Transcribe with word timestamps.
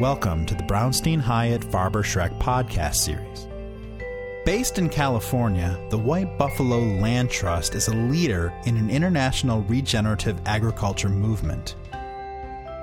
Welcome 0.00 0.44
to 0.46 0.56
the 0.56 0.64
Brownstein 0.64 1.20
Hyatt 1.20 1.60
Farber 1.60 2.02
Schreck 2.02 2.36
podcast 2.40 2.96
series. 2.96 3.46
Based 4.44 4.76
in 4.76 4.88
California, 4.88 5.78
the 5.90 5.96
White 5.96 6.36
Buffalo 6.36 6.80
Land 6.80 7.30
Trust 7.30 7.76
is 7.76 7.86
a 7.86 7.94
leader 7.94 8.52
in 8.66 8.76
an 8.76 8.90
international 8.90 9.62
regenerative 9.62 10.40
agriculture 10.46 11.08
movement. 11.08 11.76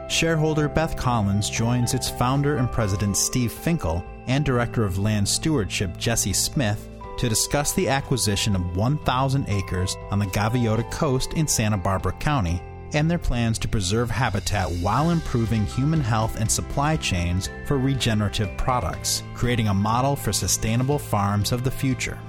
Shareholder 0.07 0.69
Beth 0.69 0.95
Collins 0.95 1.49
joins 1.49 1.93
its 1.93 2.09
founder 2.09 2.55
and 2.55 2.71
president 2.71 3.17
Steve 3.17 3.51
Finkel 3.51 4.01
and 4.27 4.45
director 4.45 4.85
of 4.85 4.97
land 4.97 5.27
stewardship 5.27 5.97
Jesse 5.97 6.31
Smith 6.31 6.87
to 7.17 7.27
discuss 7.27 7.73
the 7.73 7.89
acquisition 7.89 8.55
of 8.55 8.77
1,000 8.77 9.49
acres 9.49 9.97
on 10.11 10.19
the 10.19 10.27
Gaviota 10.27 10.89
Coast 10.91 11.33
in 11.33 11.45
Santa 11.45 11.77
Barbara 11.77 12.13
County 12.13 12.61
and 12.93 13.09
their 13.09 13.17
plans 13.17 13.57
to 13.59 13.67
preserve 13.67 14.09
habitat 14.09 14.69
while 14.81 15.11
improving 15.11 15.66
human 15.66 16.02
health 16.02 16.39
and 16.39 16.49
supply 16.49 16.97
chains 16.97 17.49
for 17.66 17.77
regenerative 17.77 18.55
products, 18.57 19.23
creating 19.33 19.67
a 19.67 19.73
model 19.73 20.16
for 20.16 20.33
sustainable 20.33 20.99
farms 20.99 21.52
of 21.52 21.63
the 21.63 21.71
future. 21.71 22.19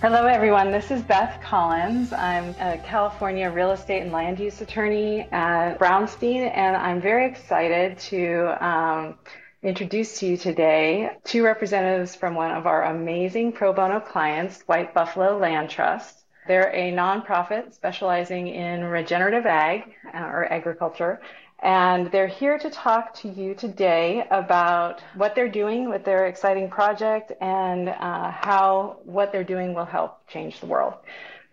Hello, 0.00 0.26
everyone. 0.26 0.70
This 0.70 0.92
is 0.92 1.02
Beth 1.02 1.42
Collins. 1.42 2.12
I'm 2.12 2.50
a 2.60 2.78
California 2.84 3.50
real 3.50 3.72
estate 3.72 4.02
and 4.02 4.12
land 4.12 4.38
use 4.38 4.60
attorney 4.60 5.22
at 5.32 5.76
Brownstein, 5.80 6.52
and 6.54 6.76
I'm 6.76 7.00
very 7.00 7.26
excited 7.26 7.98
to 7.98 8.64
um, 8.64 9.18
introduce 9.62 10.20
to 10.20 10.26
you 10.26 10.36
today 10.36 11.10
two 11.24 11.42
representatives 11.44 12.14
from 12.14 12.36
one 12.36 12.52
of 12.52 12.66
our 12.66 12.84
amazing 12.84 13.50
pro 13.50 13.72
bono 13.72 13.98
clients, 13.98 14.62
White 14.62 14.94
Buffalo 14.94 15.36
Land 15.36 15.68
Trust. 15.68 16.24
They're 16.46 16.72
a 16.72 16.92
nonprofit 16.92 17.74
specializing 17.74 18.46
in 18.48 18.84
regenerative 18.84 19.46
ag 19.46 19.94
uh, 20.14 20.18
or 20.18 20.50
agriculture. 20.50 21.20
And 21.60 22.08
they're 22.12 22.28
here 22.28 22.56
to 22.56 22.70
talk 22.70 23.14
to 23.14 23.28
you 23.28 23.56
today 23.56 24.24
about 24.30 25.02
what 25.16 25.34
they're 25.34 25.48
doing 25.48 25.90
with 25.90 26.04
their 26.04 26.26
exciting 26.26 26.70
project 26.70 27.32
and 27.40 27.88
uh, 27.88 28.30
how 28.30 28.98
what 29.04 29.32
they're 29.32 29.42
doing 29.42 29.74
will 29.74 29.84
help 29.84 30.28
change 30.28 30.60
the 30.60 30.66
world. 30.66 30.94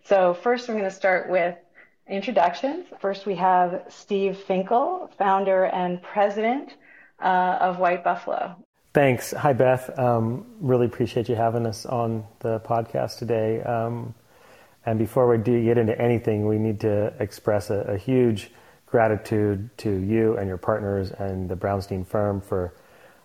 So 0.04 0.32
first, 0.32 0.68
I'm 0.68 0.76
going 0.76 0.88
to 0.88 0.94
start 0.94 1.28
with 1.28 1.56
introductions. 2.08 2.86
First, 3.00 3.26
we 3.26 3.34
have 3.34 3.82
Steve 3.88 4.38
Finkel, 4.38 5.10
founder 5.18 5.64
and 5.64 6.00
president 6.00 6.76
uh, 7.20 7.58
of 7.60 7.78
White 7.78 8.04
Buffalo. 8.04 8.56
Thanks. 8.92 9.32
Hi, 9.32 9.52
Beth. 9.52 9.98
Um, 9.98 10.46
really 10.60 10.86
appreciate 10.86 11.28
you 11.28 11.34
having 11.34 11.66
us 11.66 11.84
on 11.84 12.24
the 12.40 12.60
podcast 12.60 13.18
today. 13.18 13.60
Um, 13.62 14.14
and 14.86 14.98
before 14.98 15.28
we 15.28 15.36
do 15.36 15.62
get 15.62 15.76
into 15.76 16.00
anything, 16.00 16.46
we 16.46 16.58
need 16.58 16.80
to 16.80 17.12
express 17.18 17.70
a, 17.70 17.80
a, 17.80 17.98
huge 17.98 18.52
gratitude 18.86 19.68
to 19.78 19.90
you 19.90 20.38
and 20.38 20.46
your 20.46 20.56
partners 20.56 21.10
and 21.10 21.48
the 21.48 21.56
Brownstein 21.56 22.06
firm 22.06 22.40
for 22.40 22.72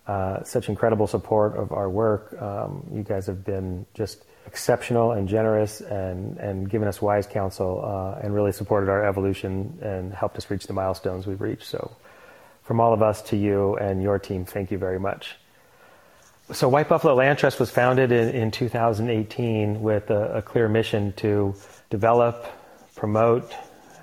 uh, 0.07 0.43
such 0.43 0.67
incredible 0.67 1.07
support 1.07 1.55
of 1.55 1.71
our 1.71 1.89
work. 1.89 2.35
Um, 2.41 2.85
you 2.91 3.03
guys 3.03 3.27
have 3.27 3.45
been 3.45 3.85
just 3.93 4.25
exceptional 4.47 5.11
and 5.11 5.27
generous 5.29 5.81
and, 5.81 6.37
and 6.37 6.69
given 6.69 6.87
us 6.87 7.01
wise 7.01 7.27
counsel 7.27 7.81
uh, 7.85 8.19
and 8.21 8.33
really 8.33 8.51
supported 8.51 8.89
our 8.89 9.05
evolution 9.05 9.77
and 9.81 10.13
helped 10.13 10.35
us 10.37 10.49
reach 10.49 10.65
the 10.65 10.73
milestones 10.73 11.27
we've 11.27 11.39
reached. 11.39 11.67
So 11.67 11.95
from 12.63 12.79
all 12.79 12.93
of 12.93 13.01
us 13.01 13.21
to 13.23 13.37
you 13.37 13.75
and 13.77 14.01
your 14.01 14.19
team, 14.19 14.45
thank 14.45 14.71
you 14.71 14.77
very 14.77 14.99
much. 14.99 15.35
So, 16.51 16.67
White 16.67 16.89
Buffalo 16.89 17.15
Land 17.15 17.39
Trust 17.39 17.61
was 17.61 17.71
founded 17.71 18.11
in, 18.11 18.29
in 18.29 18.51
2018 18.51 19.81
with 19.81 20.09
a, 20.09 20.37
a, 20.37 20.41
clear 20.41 20.67
mission 20.67 21.13
to 21.13 21.55
develop, 21.89 22.45
promote, 22.95 23.53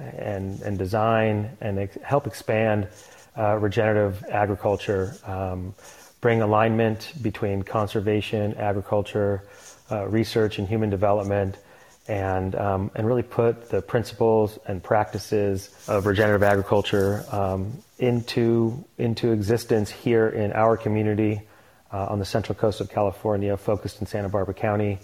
and, 0.01 0.59
and 0.63 0.79
design 0.79 1.51
and 1.61 1.79
ex- 1.79 1.99
help 2.03 2.27
expand 2.27 2.89
uh, 3.37 3.57
regenerative 3.57 4.25
agriculture, 4.31 5.15
um, 5.27 5.75
bring 6.23 6.41
alignment 6.41 7.13
between 7.21 7.63
conservation, 7.63 8.55
agriculture, 8.55 9.45
uh, 9.91 10.09
research, 10.09 10.59
and 10.59 10.67
human 10.67 10.89
development, 10.89 11.59
and 12.09 12.55
um, 12.57 12.91
and 12.95 13.07
really 13.07 13.23
put 13.23 13.69
the 13.69 13.83
principles 13.83 14.59
and 14.67 14.83
practices 14.83 15.75
of 15.87 16.07
regenerative 16.07 16.43
agriculture 16.43 17.25
um, 17.31 17.73
into 17.99 18.85
into 18.97 19.33
existence 19.33 19.91
here 19.91 20.29
in 20.29 20.53
our 20.53 20.77
community 20.77 21.43
uh, 21.93 22.07
on 22.07 22.19
the 22.19 22.25
central 22.25 22.55
coast 22.55 22.81
of 22.81 22.91
California, 22.91 23.57
focused 23.57 24.01
in 24.01 24.07
Santa 24.07 24.29
Barbara 24.29 24.55
County, 24.55 24.99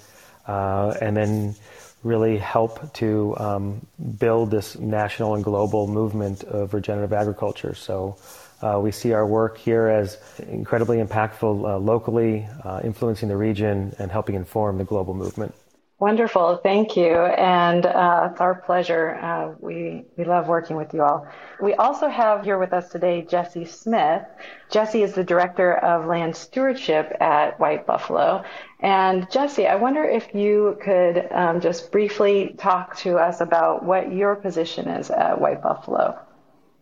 uh, 0.46 0.94
and 1.00 1.16
then 1.16 1.54
really 2.02 2.36
help 2.36 2.92
to 2.94 3.34
um, 3.38 3.86
build 4.18 4.50
this 4.50 4.78
national 4.78 5.34
and 5.34 5.42
global 5.42 5.86
movement 5.86 6.44
of 6.44 6.74
regenerative 6.74 7.12
agriculture. 7.12 7.74
So. 7.74 8.16
Uh, 8.62 8.80
we 8.80 8.90
see 8.90 9.12
our 9.12 9.26
work 9.26 9.58
here 9.58 9.88
as 9.88 10.16
incredibly 10.48 10.96
impactful 10.96 11.68
uh, 11.68 11.76
locally, 11.76 12.48
uh, 12.64 12.80
influencing 12.82 13.28
the 13.28 13.36
region, 13.36 13.94
and 13.98 14.10
helping 14.10 14.36
inform 14.36 14.78
the 14.78 14.84
global 14.84 15.12
movement. 15.12 15.54
Wonderful, 16.00 16.56
thank 16.56 16.96
you, 16.96 17.14
and 17.14 17.86
uh, 17.86 18.30
it's 18.32 18.40
our 18.40 18.56
pleasure. 18.56 19.14
Uh, 19.14 19.54
we 19.60 20.04
we 20.16 20.24
love 20.24 20.48
working 20.48 20.76
with 20.76 20.92
you 20.92 21.02
all. 21.02 21.28
We 21.62 21.74
also 21.74 22.08
have 22.08 22.44
here 22.44 22.58
with 22.58 22.72
us 22.72 22.90
today 22.90 23.22
Jesse 23.22 23.64
Smith. 23.64 24.22
Jesse 24.70 25.04
is 25.04 25.14
the 25.14 25.22
director 25.22 25.72
of 25.72 26.06
land 26.06 26.34
stewardship 26.34 27.16
at 27.20 27.60
White 27.60 27.86
Buffalo, 27.86 28.42
and 28.80 29.30
Jesse, 29.30 29.68
I 29.68 29.76
wonder 29.76 30.02
if 30.02 30.34
you 30.34 30.76
could 30.82 31.28
um, 31.30 31.60
just 31.60 31.92
briefly 31.92 32.56
talk 32.58 32.96
to 32.98 33.16
us 33.16 33.40
about 33.40 33.84
what 33.84 34.12
your 34.12 34.34
position 34.34 34.88
is 34.88 35.10
at 35.10 35.40
White 35.40 35.62
Buffalo. 35.62 36.18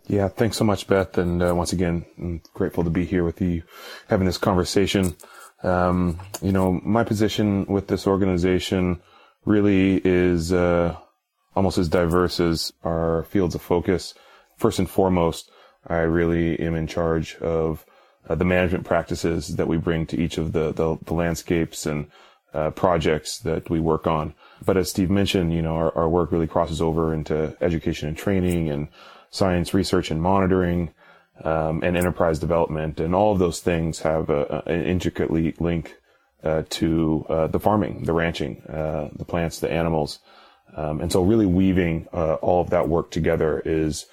Yeah, 0.08 0.28
thanks 0.28 0.56
so 0.56 0.64
much, 0.64 0.86
Beth, 0.86 1.16
and 1.18 1.42
uh, 1.42 1.54
once 1.54 1.72
again, 1.72 2.06
I'm 2.18 2.40
grateful 2.54 2.82
to 2.84 2.90
be 2.90 3.04
here 3.04 3.24
with 3.24 3.40
you, 3.40 3.62
having 4.08 4.26
this 4.26 4.38
conversation. 4.38 5.16
Um, 5.62 6.18
you 6.40 6.52
know, 6.52 6.80
my 6.82 7.04
position 7.04 7.66
with 7.66 7.86
this 7.86 8.06
organization 8.06 9.00
really 9.44 10.00
is 10.04 10.52
uh, 10.52 10.96
almost 11.54 11.78
as 11.78 11.88
diverse 11.88 12.40
as 12.40 12.72
our 12.82 13.24
fields 13.24 13.54
of 13.54 13.62
focus. 13.62 14.14
First 14.56 14.78
and 14.78 14.88
foremost, 14.88 15.50
I 15.86 15.98
really 15.98 16.58
am 16.60 16.74
in 16.74 16.86
charge 16.86 17.36
of 17.36 17.84
uh, 18.28 18.34
the 18.34 18.44
management 18.44 18.84
practices 18.84 19.56
that 19.56 19.66
we 19.66 19.76
bring 19.76 20.06
to 20.06 20.20
each 20.20 20.38
of 20.38 20.52
the, 20.52 20.72
the, 20.72 20.98
the 21.04 21.14
landscapes 21.14 21.86
and 21.86 22.06
uh, 22.54 22.70
projects 22.70 23.38
that 23.40 23.70
we 23.70 23.80
work 23.80 24.06
on. 24.06 24.34
But 24.64 24.76
as 24.76 24.90
Steve 24.90 25.10
mentioned, 25.10 25.52
you 25.52 25.62
know, 25.62 25.74
our, 25.74 25.96
our 25.96 26.08
work 26.08 26.30
really 26.32 26.46
crosses 26.46 26.80
over 26.80 27.12
into 27.14 27.56
education 27.60 28.08
and 28.08 28.16
training 28.16 28.68
and 28.68 28.88
science 29.30 29.74
research 29.74 30.10
and 30.10 30.22
monitoring, 30.22 30.92
um, 31.43 31.82
and 31.82 31.97
enterprise 31.97 32.38
development. 32.38 33.00
And 33.00 33.15
all 33.15 33.32
of 33.32 33.38
those 33.38 33.60
things 33.60 34.00
have 34.00 34.31
an 34.31 34.84
intricately 34.84 35.54
link 35.59 35.97
uh, 36.43 36.62
to 36.70 37.25
uh, 37.28 37.47
the 37.47 37.60
farming, 37.60 38.04
the 38.04 38.12
ranching, 38.12 38.62
uh, 38.62 39.09
the 39.15 39.25
plants, 39.25 39.60
the 39.60 39.71
animals. 39.71 40.19
Um, 40.76 41.00
and 41.00 41.12
so 41.12 41.22
really 41.22 41.47
weaving 41.47 42.09
uh, 42.12 42.34
all 42.34 42.60
of 42.60 42.71
that 42.71 42.88
work 42.88 43.10
together 43.10 43.62
is 43.65 44.06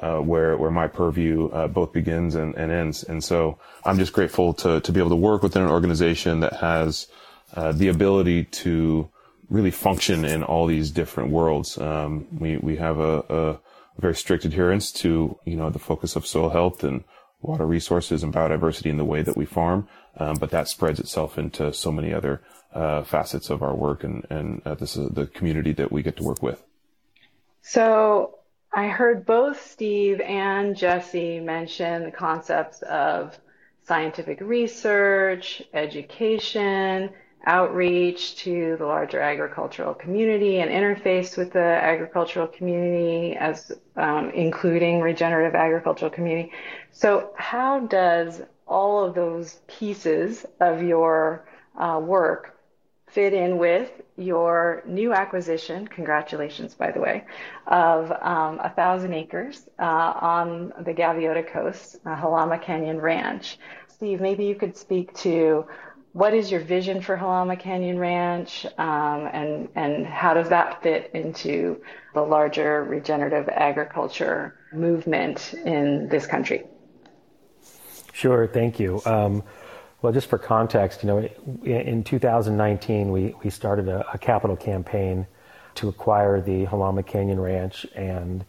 uh, 0.00 0.18
where 0.18 0.56
where 0.56 0.70
my 0.70 0.88
purview 0.88 1.48
uh, 1.48 1.68
both 1.68 1.92
begins 1.92 2.36
and, 2.36 2.54
and 2.54 2.72
ends. 2.72 3.02
And 3.02 3.22
so 3.22 3.58
I'm 3.84 3.98
just 3.98 4.12
grateful 4.12 4.54
to 4.54 4.80
to 4.80 4.92
be 4.92 5.00
able 5.00 5.10
to 5.10 5.16
work 5.16 5.42
within 5.42 5.62
an 5.62 5.68
organization 5.68 6.40
that 6.40 6.54
has 6.54 7.08
the 7.54 7.88
ability 7.88 8.44
to 8.44 9.10
really 9.50 9.70
function 9.70 10.24
in 10.24 10.42
all 10.42 10.66
these 10.66 10.90
different 10.90 11.30
worlds. 11.30 11.76
Um, 11.78 12.26
we 12.38 12.56
we 12.56 12.76
have 12.76 12.98
a, 12.98 13.18
a 13.28 13.60
very 13.98 14.14
strict 14.14 14.44
adherence 14.44 14.92
to 14.92 15.38
you 15.44 15.56
know 15.56 15.70
the 15.70 15.78
focus 15.78 16.16
of 16.16 16.26
soil 16.26 16.50
health 16.50 16.84
and 16.84 17.04
water 17.40 17.66
resources 17.66 18.22
and 18.22 18.32
biodiversity 18.32 18.90
in 18.90 18.96
the 18.96 19.04
way 19.04 19.22
that 19.22 19.36
we 19.36 19.44
farm. 19.44 19.88
Um, 20.16 20.36
but 20.38 20.50
that 20.50 20.68
spreads 20.68 21.00
itself 21.00 21.38
into 21.38 21.72
so 21.72 21.90
many 21.90 22.14
other 22.14 22.40
uh, 22.72 23.02
facets 23.02 23.50
of 23.50 23.62
our 23.62 23.74
work, 23.74 24.04
and, 24.04 24.24
and 24.30 24.62
uh, 24.64 24.74
this 24.74 24.96
is 24.96 25.10
the 25.10 25.26
community 25.26 25.72
that 25.72 25.90
we 25.90 26.02
get 26.02 26.16
to 26.18 26.22
work 26.22 26.42
with. 26.42 26.62
So 27.62 28.38
I 28.72 28.88
heard 28.88 29.26
both 29.26 29.64
Steve 29.70 30.20
and 30.20 30.76
Jesse 30.76 31.40
mention 31.40 32.04
the 32.04 32.10
concepts 32.10 32.82
of 32.82 33.38
scientific 33.86 34.40
research, 34.40 35.62
education, 35.72 37.10
outreach 37.46 38.36
to 38.36 38.76
the 38.78 38.86
larger 38.86 39.20
agricultural 39.20 39.94
community 39.94 40.60
and 40.60 40.70
interface 40.70 41.36
with 41.36 41.52
the 41.52 41.58
agricultural 41.58 42.46
community 42.46 43.36
as 43.36 43.72
um, 43.96 44.30
including 44.30 45.00
regenerative 45.00 45.54
agricultural 45.54 46.10
community. 46.10 46.52
So 46.90 47.32
how 47.36 47.80
does 47.80 48.42
all 48.66 49.04
of 49.04 49.14
those 49.14 49.60
pieces 49.66 50.46
of 50.60 50.82
your 50.82 51.46
uh, 51.78 52.00
work 52.02 52.54
fit 53.14 53.32
in 53.32 53.58
with 53.58 53.90
your 54.16 54.82
new 54.86 55.12
acquisition, 55.12 55.86
congratulations, 55.86 56.74
by 56.74 56.90
the 56.90 57.00
way, 57.00 57.24
of 57.66 58.10
um, 58.10 58.58
a 58.62 58.70
thousand 58.70 59.12
acres 59.12 59.68
uh, 59.78 59.82
on 59.82 60.72
the 60.80 60.92
Gaviota 60.92 61.46
Coast, 61.46 61.96
uh, 62.04 62.16
Jalama 62.16 62.60
Canyon 62.60 63.00
Ranch. 63.00 63.58
Steve, 63.88 64.20
maybe 64.20 64.44
you 64.44 64.56
could 64.56 64.76
speak 64.76 65.14
to 65.14 65.64
what 66.14 66.32
is 66.32 66.48
your 66.48 66.60
vision 66.60 67.00
for 67.00 67.16
Jalama 67.16 67.58
Canyon 67.58 67.98
Ranch, 67.98 68.64
um, 68.78 69.28
and 69.32 69.68
and 69.74 70.06
how 70.06 70.32
does 70.32 70.48
that 70.48 70.80
fit 70.80 71.10
into 71.12 71.82
the 72.14 72.22
larger 72.22 72.84
regenerative 72.84 73.48
agriculture 73.48 74.56
movement 74.72 75.54
in 75.54 76.08
this 76.08 76.24
country? 76.24 76.62
Sure, 78.12 78.46
thank 78.46 78.78
you. 78.78 79.02
Um, 79.04 79.42
well, 80.02 80.12
just 80.12 80.28
for 80.28 80.38
context, 80.38 81.02
you 81.02 81.08
know, 81.08 81.28
in 81.64 82.04
2019 82.04 83.10
we 83.10 83.34
we 83.42 83.50
started 83.50 83.88
a, 83.88 84.08
a 84.14 84.16
capital 84.16 84.56
campaign 84.56 85.26
to 85.74 85.88
acquire 85.88 86.40
the 86.40 86.66
Jalama 86.66 87.04
Canyon 87.04 87.40
Ranch 87.40 87.86
and 87.96 88.44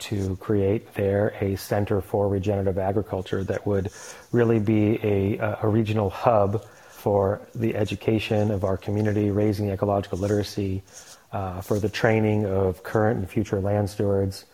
to 0.00 0.36
create 0.36 0.92
there 0.92 1.34
a 1.40 1.56
center 1.56 2.02
for 2.02 2.28
regenerative 2.28 2.76
agriculture 2.76 3.42
that 3.44 3.66
would 3.66 3.90
really 4.32 4.58
be 4.58 5.00
a, 5.02 5.56
a 5.62 5.66
regional 5.66 6.10
hub 6.10 6.62
for 7.06 7.40
the 7.54 7.76
education 7.76 8.50
of 8.50 8.64
our 8.64 8.76
community, 8.76 9.30
raising 9.30 9.70
ecological 9.70 10.18
literacy, 10.18 10.82
uh, 11.30 11.60
for 11.60 11.78
the 11.78 11.88
training 11.88 12.44
of 12.44 12.82
current 12.82 13.16
and 13.20 13.30
future 13.30 13.60
land 13.60 13.88
stewards, 13.88 14.44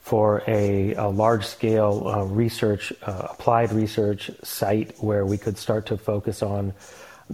for 0.00 0.42
a, 0.48 0.92
a 0.94 1.06
large 1.06 1.46
scale 1.46 2.02
uh, 2.08 2.24
research, 2.24 2.92
uh, 3.06 3.28
applied 3.30 3.70
research 3.70 4.28
site 4.42 4.92
where 4.98 5.24
we 5.24 5.38
could 5.38 5.56
start 5.56 5.86
to 5.86 5.96
focus 5.96 6.42
on 6.42 6.74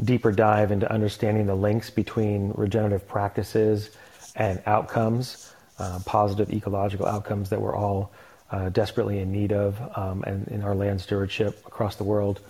deeper 0.04 0.30
dive 0.30 0.70
into 0.70 0.86
understanding 0.92 1.46
the 1.46 1.54
links 1.54 1.88
between 1.88 2.52
regenerative 2.54 3.08
practices 3.08 3.96
and 4.34 4.62
outcomes, 4.66 5.54
uh, 5.78 5.98
positive 6.04 6.52
ecological 6.52 7.06
outcomes 7.06 7.48
that 7.48 7.62
we're 7.62 7.74
all 7.74 8.12
uh, 8.50 8.68
desperately 8.68 9.20
in 9.20 9.32
need 9.32 9.52
of 9.52 9.80
um, 9.96 10.22
and 10.26 10.46
in 10.48 10.62
our 10.62 10.74
land 10.74 11.00
stewardship 11.00 11.66
across 11.66 11.96
the 11.96 12.04
world 12.04 12.42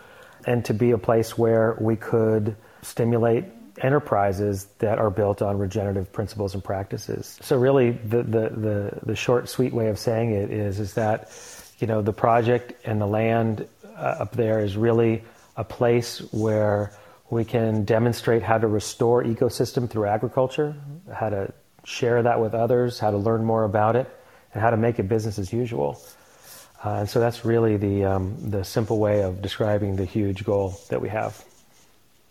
and 0.47 0.65
to 0.65 0.73
be 0.75 0.93
a 0.93 0.99
place 0.99 1.37
where 1.37 1.77
we 1.81 1.97
could 1.97 2.57
stimulate 2.83 3.45
enterprises 3.83 4.69
that 4.79 4.99
are 4.99 5.11
built 5.11 5.43
on 5.43 5.59
regenerative 5.59 6.11
principles 6.13 6.55
and 6.55 6.65
practices. 6.65 7.39
So 7.43 7.59
really 7.59 7.91
the, 7.91 8.23
the, 8.23 8.49
the, 8.49 8.99
the 9.03 9.17
short, 9.17 9.49
sweet 9.49 9.75
way 9.75 9.89
of 9.89 9.99
saying 9.99 10.31
it 10.31 10.51
is, 10.51 10.81
is 10.81 10.95
that, 10.95 11.31
you 11.79 11.87
know, 11.87 12.01
the 12.01 12.13
project 12.13 12.73
and 12.87 13.01
the 13.01 13.07
land 13.07 13.67
uh, 13.85 13.99
up 13.99 14.33
there 14.33 14.61
is 14.61 14.77
really 14.77 15.25
a 15.57 15.65
place 15.65 16.21
where 16.33 16.93
we 17.29 17.45
can 17.45 17.85
demonstrate 17.85 18.43
how 18.43 18.57
to 18.57 18.67
restore 18.67 19.25
ecosystem 19.25 19.91
through 19.91 20.07
agriculture, 20.07 20.75
how 21.13 21.29
to 21.29 21.53
share 21.85 22.23
that 22.23 22.41
with 22.41 22.55
others, 22.55 22.99
how 22.99 23.11
to 23.11 23.17
learn 23.19 23.45
more 23.45 23.65
about 23.65 23.97
it, 23.97 24.09
and 24.55 24.63
how 24.63 24.71
to 24.71 24.77
make 24.77 24.99
it 24.99 25.09
business 25.09 25.39
as 25.39 25.53
usual. 25.53 26.01
Uh, 26.85 26.91
and 27.01 27.09
so 27.09 27.19
that's 27.21 27.45
really 27.45 27.77
the 27.77 28.05
um, 28.05 28.37
the 28.51 28.65
simple 28.65 28.99
way 28.99 29.23
of 29.23 29.43
describing 29.43 29.97
the 29.97 30.05
huge 30.05 30.45
goal 30.45 30.79
that 30.91 31.01
we 31.01 31.09
have. 31.09 31.45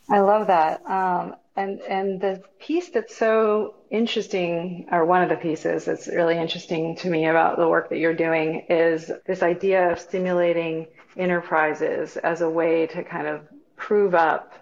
I 0.09 0.19
love 0.19 0.47
that. 0.47 0.85
Um, 0.85 1.35
and 1.55 1.81
and 1.81 2.21
the 2.21 2.43
piece 2.59 2.89
that's 2.89 3.15
so 3.15 3.75
interesting, 3.89 4.87
or 4.91 5.05
one 5.05 5.23
of 5.23 5.29
the 5.29 5.35
pieces 5.35 5.85
that's 5.85 6.07
really 6.07 6.37
interesting 6.37 6.95
to 6.97 7.09
me 7.09 7.25
about 7.25 7.57
the 7.57 7.67
work 7.67 7.89
that 7.89 7.97
you're 7.97 8.13
doing, 8.13 8.65
is 8.69 9.11
this 9.25 9.41
idea 9.41 9.91
of 9.91 9.99
stimulating 9.99 10.87
enterprises 11.17 12.17
as 12.17 12.41
a 12.41 12.49
way 12.49 12.87
to 12.87 13.03
kind 13.03 13.27
of 13.27 13.41
prove 13.77 14.13
up 14.13 14.53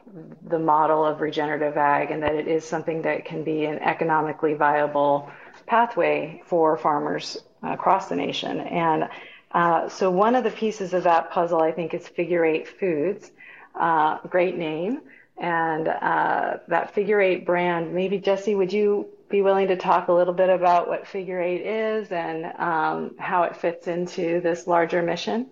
the 0.48 0.60
model 0.60 1.06
of 1.06 1.22
regenerative 1.22 1.78
ag, 1.78 2.12
and 2.12 2.24
that 2.24 2.36
it 2.36 2.48
is 2.48 2.64
something 2.64 3.02
that 3.02 3.26
can 3.26 3.44
be 3.44 3.66
an 3.66 3.80
economically 3.80 4.54
viable 4.54 5.30
pathway 5.66 6.42
for 6.46 6.78
farmers 6.78 7.38
across 7.64 8.10
the 8.10 8.16
nation. 8.16 8.60
And 8.60 9.10
uh, 9.54 9.88
so 9.88 10.10
one 10.10 10.36
of 10.36 10.44
the 10.44 10.52
pieces 10.52 10.94
of 10.94 11.04
that 11.04 11.32
puzzle, 11.32 11.62
I 11.62 11.72
think, 11.72 11.94
is 11.94 12.08
Figure 12.08 12.44
Eight 12.44 12.68
Foods. 12.68 13.32
Uh, 13.76 14.20
great 14.28 14.58
name. 14.58 15.02
And 15.38 15.88
uh, 15.88 16.58
that 16.68 16.94
Figure 16.94 17.22
Eight 17.22 17.46
brand, 17.46 17.94
maybe 17.94 18.18
Jesse, 18.18 18.56
would 18.56 18.74
you 18.74 19.08
be 19.30 19.42
willing 19.42 19.68
to 19.68 19.76
talk 19.76 20.08
a 20.08 20.14
little 20.14 20.34
bit 20.34 20.50
about 20.50 20.88
what 20.88 21.08
Figure 21.08 21.42
Eight 21.42 21.62
is 21.62 22.12
and 22.12 22.46
um, 22.58 23.16
how 23.18 23.44
it 23.44 23.56
fits 23.56 23.88
into 23.88 24.42
this 24.42 24.68
larger 24.68 25.02
mission? 25.02 25.48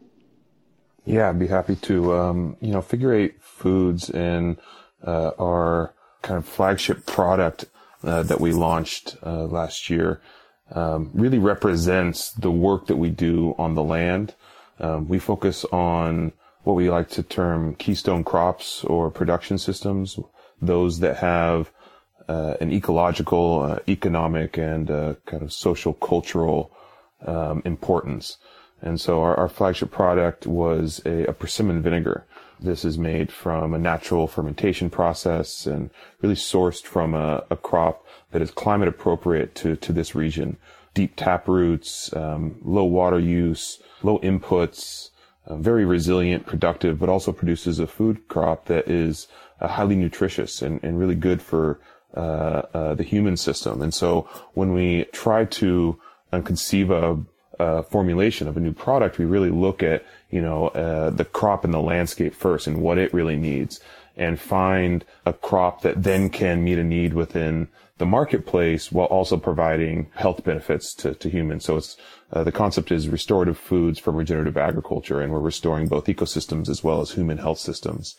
Yeah, 1.05 1.29
I'd 1.29 1.39
be 1.39 1.47
happy 1.47 1.75
to. 1.77 2.13
Um, 2.15 2.57
you 2.59 2.71
know, 2.71 2.81
Figure 2.81 3.13
Eight 3.13 3.41
Foods 3.41 4.09
and 4.09 4.57
uh, 5.05 5.31
our 5.39 5.93
kind 6.21 6.37
of 6.37 6.45
flagship 6.45 7.05
product 7.05 7.65
uh, 8.03 8.23
that 8.23 8.39
we 8.39 8.51
launched 8.51 9.17
uh, 9.23 9.45
last 9.45 9.89
year 9.89 10.21
um, 10.71 11.11
really 11.13 11.39
represents 11.39 12.31
the 12.31 12.51
work 12.51 12.87
that 12.87 12.97
we 12.97 13.09
do 13.09 13.55
on 13.57 13.75
the 13.75 13.83
land. 13.83 14.35
Um, 14.79 15.07
we 15.07 15.19
focus 15.19 15.65
on 15.65 16.33
what 16.63 16.75
we 16.75 16.89
like 16.89 17.09
to 17.09 17.23
term 17.23 17.75
keystone 17.75 18.23
crops 18.23 18.83
or 18.83 19.09
production 19.09 19.57
systems, 19.57 20.19
those 20.61 20.99
that 20.99 21.17
have 21.17 21.71
uh, 22.27 22.55
an 22.61 22.71
ecological, 22.71 23.63
uh, 23.63 23.79
economic, 23.87 24.57
and 24.57 24.89
uh, 24.89 25.15
kind 25.25 25.43
of 25.43 25.51
social 25.51 25.93
cultural 25.93 26.71
um, 27.25 27.61
importance. 27.65 28.37
And 28.81 28.99
so 28.99 29.21
our, 29.21 29.35
our 29.35 29.49
flagship 29.49 29.91
product 29.91 30.47
was 30.47 31.01
a, 31.05 31.25
a, 31.25 31.33
persimmon 31.33 31.81
vinegar. 31.81 32.25
This 32.59 32.83
is 32.83 32.97
made 32.97 33.31
from 33.31 33.73
a 33.73 33.77
natural 33.77 34.27
fermentation 34.27 34.89
process 34.89 35.67
and 35.67 35.89
really 36.21 36.35
sourced 36.35 36.83
from 36.83 37.13
a, 37.13 37.43
a 37.49 37.57
crop 37.57 38.05
that 38.31 38.41
is 38.41 38.51
climate 38.51 38.87
appropriate 38.87 39.55
to, 39.55 39.75
to 39.77 39.93
this 39.93 40.15
region. 40.15 40.57
Deep 40.93 41.15
tap 41.15 41.47
roots, 41.47 42.13
um, 42.15 42.57
low 42.63 42.83
water 42.83 43.19
use, 43.19 43.81
low 44.03 44.19
inputs, 44.19 45.09
uh, 45.47 45.55
very 45.55 45.85
resilient, 45.85 46.45
productive, 46.45 46.99
but 46.99 47.09
also 47.09 47.31
produces 47.31 47.79
a 47.79 47.87
food 47.87 48.27
crop 48.27 48.65
that 48.65 48.87
is 48.89 49.27
uh, 49.59 49.67
highly 49.67 49.95
nutritious 49.95 50.61
and, 50.61 50.83
and 50.83 50.99
really 50.99 51.15
good 51.15 51.41
for 51.41 51.79
uh, 52.15 52.63
uh 52.73 52.93
the 52.93 53.03
human 53.03 53.37
system. 53.37 53.81
And 53.81 53.93
so 53.93 54.27
when 54.53 54.73
we 54.73 55.05
try 55.13 55.45
to 55.45 55.99
uh, 56.33 56.41
conceive 56.41 56.91
a, 56.91 57.17
a, 57.57 57.83
formulation 57.83 58.49
of 58.49 58.57
a 58.57 58.59
new 58.59 58.73
product, 58.73 59.17
we 59.17 59.23
really 59.23 59.49
look 59.49 59.81
at, 59.81 60.05
you 60.29 60.41
know, 60.41 60.67
uh, 60.69 61.09
the 61.09 61.23
crop 61.23 61.63
and 61.63 61.73
the 61.73 61.79
landscape 61.79 62.35
first 62.35 62.67
and 62.67 62.81
what 62.81 62.97
it 62.97 63.13
really 63.13 63.37
needs 63.37 63.79
and 64.17 64.39
find 64.39 65.05
a 65.25 65.33
crop 65.33 65.81
that 65.81 66.03
then 66.03 66.29
can 66.29 66.63
meet 66.63 66.77
a 66.77 66.83
need 66.83 67.13
within 67.13 67.67
the 67.97 68.05
marketplace 68.05 68.91
while 68.91 69.05
also 69.07 69.37
providing 69.37 70.09
health 70.15 70.43
benefits 70.43 70.93
to, 70.95 71.13
to 71.13 71.29
humans. 71.29 71.65
So 71.65 71.77
it's, 71.77 71.97
uh, 72.33 72.43
the 72.43 72.51
concept 72.51 72.91
is 72.91 73.07
restorative 73.07 73.57
foods 73.57 73.99
from 73.99 74.15
regenerative 74.15 74.57
agriculture 74.57 75.21
and 75.21 75.31
we're 75.31 75.39
restoring 75.39 75.87
both 75.87 76.05
ecosystems 76.05 76.67
as 76.67 76.83
well 76.83 77.01
as 77.01 77.11
human 77.11 77.37
health 77.37 77.59
systems. 77.59 78.15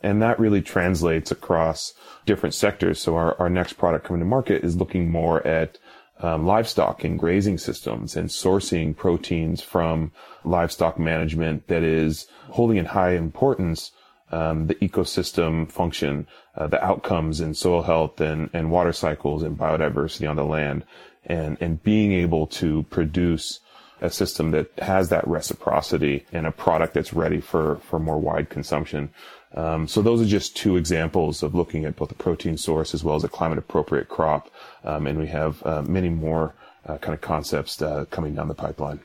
And 0.00 0.22
that 0.22 0.38
really 0.38 0.62
translates 0.62 1.30
across 1.30 1.92
different 2.24 2.54
sectors. 2.54 3.00
So 3.00 3.16
our, 3.16 3.38
our 3.38 3.50
next 3.50 3.74
product 3.74 4.06
coming 4.06 4.20
to 4.20 4.26
market 4.26 4.64
is 4.64 4.76
looking 4.76 5.10
more 5.10 5.46
at 5.46 5.76
um, 6.20 6.46
livestock 6.46 7.04
and 7.04 7.18
grazing 7.18 7.58
systems 7.58 8.16
and 8.16 8.28
sourcing 8.28 8.96
proteins 8.96 9.60
from 9.60 10.12
livestock 10.44 10.98
management 10.98 11.66
that 11.68 11.82
is 11.82 12.26
holding 12.50 12.76
in 12.76 12.86
high 12.86 13.12
importance 13.12 13.92
um, 14.30 14.66
the 14.66 14.74
ecosystem 14.76 15.70
function, 15.70 16.26
uh, 16.56 16.66
the 16.66 16.82
outcomes 16.84 17.40
in 17.40 17.54
soil 17.54 17.82
health 17.82 18.20
and, 18.20 18.50
and 18.52 18.70
water 18.70 18.92
cycles 18.92 19.42
and 19.42 19.58
biodiversity 19.58 20.28
on 20.28 20.36
the 20.36 20.44
land, 20.44 20.84
and, 21.24 21.56
and 21.60 21.82
being 21.82 22.12
able 22.12 22.46
to 22.46 22.84
produce 22.84 23.60
a 24.00 24.10
system 24.10 24.52
that 24.52 24.70
has 24.78 25.08
that 25.08 25.26
reciprocity 25.26 26.24
and 26.32 26.46
a 26.46 26.52
product 26.52 26.94
that's 26.94 27.12
ready 27.12 27.40
for, 27.40 27.76
for 27.78 27.98
more 27.98 28.18
wide 28.18 28.48
consumption. 28.48 29.10
Um, 29.54 29.88
so 29.88 30.02
those 30.02 30.20
are 30.20 30.26
just 30.26 30.56
two 30.56 30.76
examples 30.76 31.42
of 31.42 31.54
looking 31.54 31.84
at 31.84 31.96
both 31.96 32.12
a 32.12 32.14
protein 32.14 32.56
source 32.56 32.94
as 32.94 33.02
well 33.02 33.16
as 33.16 33.24
a 33.24 33.28
climate 33.28 33.58
appropriate 33.58 34.08
crop. 34.08 34.50
Um, 34.84 35.06
and 35.06 35.18
we 35.18 35.26
have 35.28 35.64
uh, 35.66 35.82
many 35.82 36.10
more 36.10 36.54
uh, 36.86 36.98
kind 36.98 37.14
of 37.14 37.20
concepts 37.20 37.80
uh, 37.82 38.04
coming 38.10 38.34
down 38.34 38.48
the 38.48 38.54
pipeline. 38.54 39.00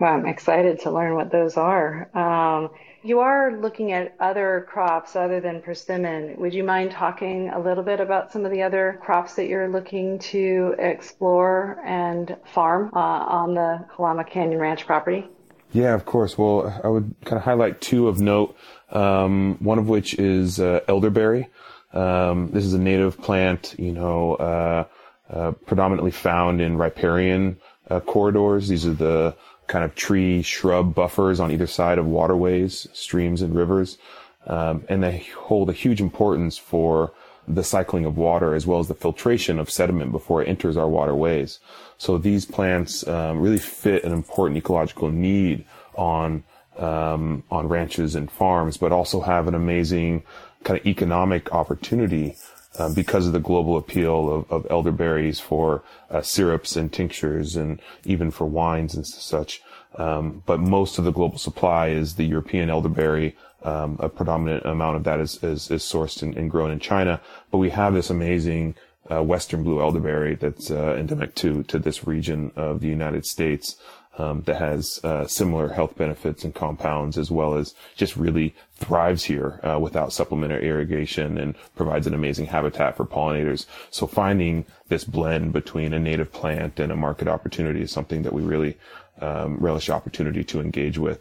Well, 0.00 0.14
I'm 0.14 0.24
excited 0.24 0.80
to 0.80 0.90
learn 0.90 1.14
what 1.14 1.30
those 1.30 1.58
are. 1.58 2.08
Um, 2.16 2.70
you 3.02 3.20
are 3.20 3.54
looking 3.60 3.92
at 3.92 4.14
other 4.18 4.66
crops 4.66 5.14
other 5.14 5.40
than 5.40 5.60
persimmon. 5.60 6.36
Would 6.38 6.54
you 6.54 6.64
mind 6.64 6.92
talking 6.92 7.50
a 7.50 7.60
little 7.60 7.84
bit 7.84 8.00
about 8.00 8.32
some 8.32 8.46
of 8.46 8.50
the 8.50 8.62
other 8.62 8.98
crops 9.02 9.34
that 9.34 9.46
you're 9.46 9.68
looking 9.68 10.18
to 10.20 10.74
explore 10.78 11.78
and 11.84 12.34
farm 12.46 12.90
uh, 12.94 12.98
on 12.98 13.54
the 13.54 13.84
Jalama 13.94 14.26
Canyon 14.26 14.58
Ranch 14.58 14.86
property? 14.86 15.28
Yeah, 15.72 15.94
of 15.94 16.06
course. 16.06 16.38
Well, 16.38 16.80
I 16.82 16.88
would 16.88 17.14
kind 17.26 17.36
of 17.36 17.42
highlight 17.42 17.82
two 17.82 18.08
of 18.08 18.22
note. 18.22 18.56
Um, 18.90 19.58
one 19.60 19.78
of 19.78 19.86
which 19.86 20.14
is 20.14 20.58
uh, 20.60 20.80
elderberry. 20.88 21.48
Um, 21.92 22.50
this 22.52 22.64
is 22.64 22.72
a 22.72 22.78
native 22.78 23.20
plant, 23.20 23.74
you 23.78 23.92
know, 23.92 24.34
uh, 24.36 24.84
uh 25.30 25.52
predominantly 25.52 26.10
found 26.10 26.60
in 26.60 26.76
riparian 26.78 27.60
uh, 27.90 28.00
corridors. 28.00 28.68
These 28.68 28.86
are 28.86 28.94
the 28.94 29.36
kind 29.70 29.84
of 29.84 29.94
tree 29.94 30.42
shrub 30.42 30.96
buffers 30.96 31.38
on 31.38 31.52
either 31.52 31.66
side 31.66 31.96
of 31.96 32.04
waterways, 32.04 32.88
streams, 32.92 33.40
and 33.40 33.54
rivers. 33.54 33.98
Um, 34.46 34.84
and 34.88 35.00
they 35.00 35.18
hold 35.36 35.70
a 35.70 35.72
huge 35.72 36.00
importance 36.00 36.58
for 36.58 37.12
the 37.46 37.62
cycling 37.62 38.04
of 38.04 38.16
water 38.16 38.54
as 38.54 38.66
well 38.66 38.80
as 38.80 38.88
the 38.88 38.94
filtration 38.94 39.60
of 39.60 39.70
sediment 39.70 40.10
before 40.10 40.42
it 40.42 40.48
enters 40.48 40.76
our 40.76 40.88
waterways. 40.88 41.60
So 41.98 42.18
these 42.18 42.44
plants 42.44 43.06
um, 43.06 43.38
really 43.38 43.58
fit 43.58 44.02
an 44.02 44.12
important 44.12 44.58
ecological 44.58 45.08
need 45.10 45.64
on 45.94 46.42
um, 46.76 47.44
on 47.50 47.68
ranches 47.68 48.14
and 48.16 48.30
farms, 48.30 48.76
but 48.76 48.90
also 48.90 49.20
have 49.20 49.46
an 49.46 49.54
amazing 49.54 50.22
kind 50.64 50.80
of 50.80 50.86
economic 50.86 51.52
opportunity 51.52 52.36
um, 52.80 52.94
because 52.94 53.26
of 53.26 53.32
the 53.32 53.40
global 53.40 53.76
appeal 53.76 54.32
of, 54.32 54.50
of 54.50 54.66
elderberries 54.70 55.38
for 55.38 55.82
uh, 56.10 56.22
syrups 56.22 56.76
and 56.76 56.92
tinctures 56.92 57.56
and 57.56 57.80
even 58.04 58.30
for 58.30 58.46
wines 58.46 58.94
and 58.94 59.06
such. 59.06 59.62
Um, 59.96 60.42
but 60.46 60.60
most 60.60 60.98
of 60.98 61.04
the 61.04 61.12
global 61.12 61.38
supply 61.38 61.88
is 61.88 62.14
the 62.14 62.24
European 62.24 62.70
elderberry. 62.70 63.36
Um, 63.62 63.98
a 64.00 64.08
predominant 64.08 64.64
amount 64.64 64.96
of 64.96 65.04
that 65.04 65.20
is, 65.20 65.42
is, 65.42 65.70
is 65.70 65.82
sourced 65.82 66.22
and, 66.22 66.34
and, 66.36 66.50
grown 66.50 66.70
in 66.70 66.80
China. 66.80 67.20
But 67.50 67.58
we 67.58 67.68
have 67.70 67.92
this 67.92 68.08
amazing 68.08 68.74
uh, 69.10 69.22
Western 69.22 69.62
blue 69.62 69.82
elderberry 69.82 70.34
that's 70.36 70.70
uh, 70.70 70.94
endemic 70.96 71.34
to 71.34 71.62
to 71.64 71.78
this 71.78 72.06
region 72.06 72.52
of 72.56 72.80
the 72.80 72.86
United 72.86 73.26
States 73.26 73.76
um, 74.18 74.42
that 74.42 74.56
has 74.56 75.00
uh, 75.04 75.26
similar 75.26 75.68
health 75.68 75.96
benefits 75.96 76.44
and 76.44 76.54
compounds, 76.54 77.16
as 77.16 77.30
well 77.30 77.54
as 77.54 77.74
just 77.96 78.16
really 78.16 78.54
thrives 78.74 79.24
here 79.24 79.60
uh, 79.62 79.78
without 79.78 80.12
supplementary 80.12 80.68
irrigation 80.68 81.38
and 81.38 81.54
provides 81.76 82.06
an 82.06 82.14
amazing 82.14 82.46
habitat 82.46 82.96
for 82.96 83.06
pollinators. 83.06 83.66
So 83.90 84.06
finding 84.06 84.64
this 84.88 85.04
blend 85.04 85.52
between 85.52 85.92
a 85.92 85.98
native 85.98 86.32
plant 86.32 86.80
and 86.80 86.92
a 86.92 86.96
market 86.96 87.28
opportunity 87.28 87.82
is 87.82 87.92
something 87.92 88.22
that 88.22 88.32
we 88.32 88.42
really 88.42 88.76
um, 89.20 89.58
relish 89.58 89.90
opportunity 89.90 90.44
to 90.44 90.60
engage 90.60 90.98
with. 90.98 91.20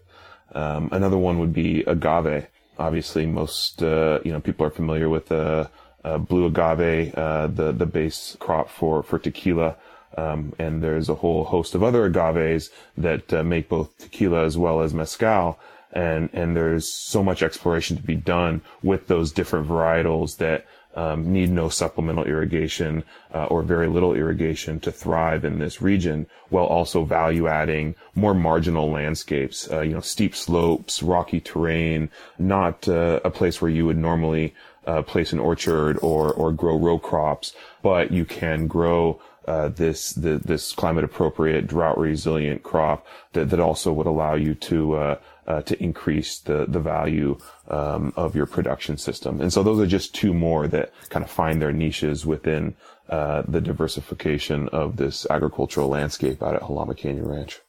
Um, 0.54 0.90
another 0.92 1.18
one 1.18 1.40
would 1.40 1.54
be 1.54 1.84
agave. 1.84 2.48
Obviously, 2.78 3.26
most 3.26 3.84
uh, 3.84 4.20
you 4.24 4.32
know 4.32 4.40
people 4.40 4.66
are 4.66 4.72
familiar 4.72 5.10
with 5.10 5.32
uh, 5.32 5.68
uh, 6.04 6.18
blue 6.18 6.46
agave, 6.46 7.14
uh, 7.16 7.48
the 7.48 7.72
the 7.72 7.86
base 7.86 8.36
crop 8.40 8.70
for 8.70 9.04
for 9.04 9.20
tequila. 9.20 9.76
Um, 10.20 10.54
and 10.60 10.74
there's 10.84 11.10
a 11.10 11.16
whole 11.22 11.44
host 11.46 11.76
of 11.76 11.84
other 11.84 12.04
agaves 12.10 12.70
that 12.98 13.26
uh, 13.34 13.44
make 13.44 13.70
both 13.70 13.90
tequila 13.98 14.44
as 14.44 14.58
well 14.58 14.82
as 14.82 14.94
mezcal. 14.94 15.58
And, 15.92 16.30
and 16.34 16.56
there's 16.56 16.88
so 16.88 17.24
much 17.24 17.42
exploration 17.42 17.98
to 17.98 18.04
be 18.04 18.16
done 18.16 18.62
with 18.84 19.08
those 19.08 19.32
different 19.32 19.68
varietals 19.68 20.38
that 20.38 20.66
um, 20.96 21.32
need 21.32 21.52
no 21.52 21.70
supplemental 21.70 22.26
irrigation 22.26 23.04
uh, 23.34 23.46
or 23.46 23.62
very 23.62 23.88
little 23.88 24.14
irrigation 24.14 24.80
to 24.82 24.92
thrive 24.92 25.46
in 25.46 25.60
this 25.60 25.82
region, 25.82 26.26
while 26.50 26.66
also 26.66 27.06
value 27.06 27.48
adding 27.48 27.96
more 28.16 28.34
marginal 28.34 28.90
landscapes, 28.90 29.70
uh, 29.72 29.82
you 29.82 29.94
know, 29.94 30.02
steep 30.02 30.36
slopes, 30.36 31.04
rocky 31.04 31.40
terrain, 31.40 32.10
not 32.38 32.88
uh, 32.88 33.20
a 33.24 33.30
place 33.30 33.62
where 33.62 33.72
you 33.72 33.86
would 33.86 33.98
normally 33.98 34.54
uh, 34.88 35.02
place 35.04 35.32
an 35.32 35.40
orchard 35.40 35.98
or 36.02 36.34
or 36.34 36.52
grow 36.52 36.78
row 36.78 36.98
crops, 36.98 37.54
but 37.82 38.12
you 38.12 38.26
can 38.26 38.68
grow 38.68 39.22
uh, 39.48 39.70
this 39.70 40.12
the, 40.14 40.38
this 40.38 40.74
climate 40.74 41.04
appropriate, 41.04 41.68
drought 41.68 41.98
resilient 41.98 42.64
crop 42.64 43.06
that, 43.34 43.50
that 43.50 43.60
also 43.60 43.92
would 43.94 44.08
allow 44.08 44.36
you 44.36 44.54
to 44.56 44.96
uh, 44.96 45.20
uh, 45.48 45.62
to 45.64 45.82
increase 45.82 46.40
the 46.40 46.66
the 46.68 46.80
value 46.80 47.38
um, 47.70 48.14
of 48.16 48.36
your 48.36 48.46
production 48.46 48.98
system. 48.98 49.42
And 49.42 49.52
so 49.52 49.64
those 49.64 49.80
are 49.80 49.88
just 49.88 50.14
two 50.14 50.34
more 50.34 50.68
that 50.68 50.94
kind 51.10 51.24
of 51.26 51.32
find 51.32 51.62
their 51.62 51.74
niches 51.74 52.26
within 52.26 52.76
uh, 53.10 53.44
the 53.48 53.62
diversification 53.62 54.70
of 54.70 54.98
this 54.98 55.26
agricultural 55.30 55.90
landscape 55.90 56.44
out 56.44 56.56
at 56.56 56.62
Jalama 56.62 56.96
Canyon 56.96 57.28
Ranch. 57.28 57.62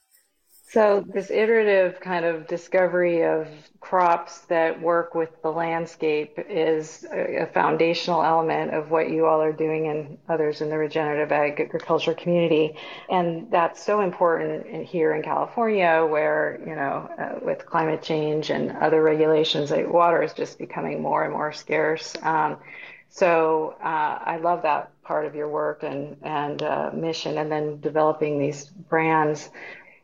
So 0.72 1.04
this 1.04 1.32
iterative 1.32 1.98
kind 1.98 2.24
of 2.24 2.46
discovery 2.46 3.24
of 3.24 3.48
crops 3.80 4.42
that 4.42 4.80
work 4.80 5.16
with 5.16 5.30
the 5.42 5.50
landscape 5.50 6.38
is 6.48 7.04
a, 7.12 7.46
foundational 7.52 8.22
element 8.22 8.72
of 8.72 8.88
what 8.88 9.10
you 9.10 9.26
all 9.26 9.42
are 9.42 9.52
doing 9.52 9.88
and 9.88 10.16
others 10.28 10.60
in 10.60 10.68
the 10.68 10.78
regenerative 10.78 11.32
agriculture 11.32 12.14
community. 12.14 12.76
And 13.08 13.50
that's 13.50 13.82
so 13.82 14.00
important 14.00 14.86
here 14.86 15.12
in 15.12 15.22
California 15.22 16.06
where, 16.08 16.60
you 16.64 16.76
know, 16.76 17.10
uh, 17.18 17.44
with 17.44 17.66
climate 17.66 18.02
change 18.02 18.50
and 18.50 18.70
other 18.76 19.02
regulations, 19.02 19.72
like 19.72 19.92
water 19.92 20.22
is 20.22 20.34
just 20.34 20.56
becoming 20.56 21.02
more 21.02 21.24
and 21.24 21.32
more 21.32 21.50
scarce. 21.50 22.14
Um, 22.22 22.58
so 23.08 23.74
uh, 23.82 24.18
I 24.24 24.36
love 24.36 24.62
that 24.62 24.92
part 25.02 25.26
of 25.26 25.34
your 25.34 25.48
work 25.48 25.82
and, 25.82 26.16
and 26.22 26.62
uh, 26.62 26.90
mission 26.94 27.38
and 27.38 27.50
then 27.50 27.80
developing 27.80 28.38
these 28.38 28.66
brands 28.66 29.50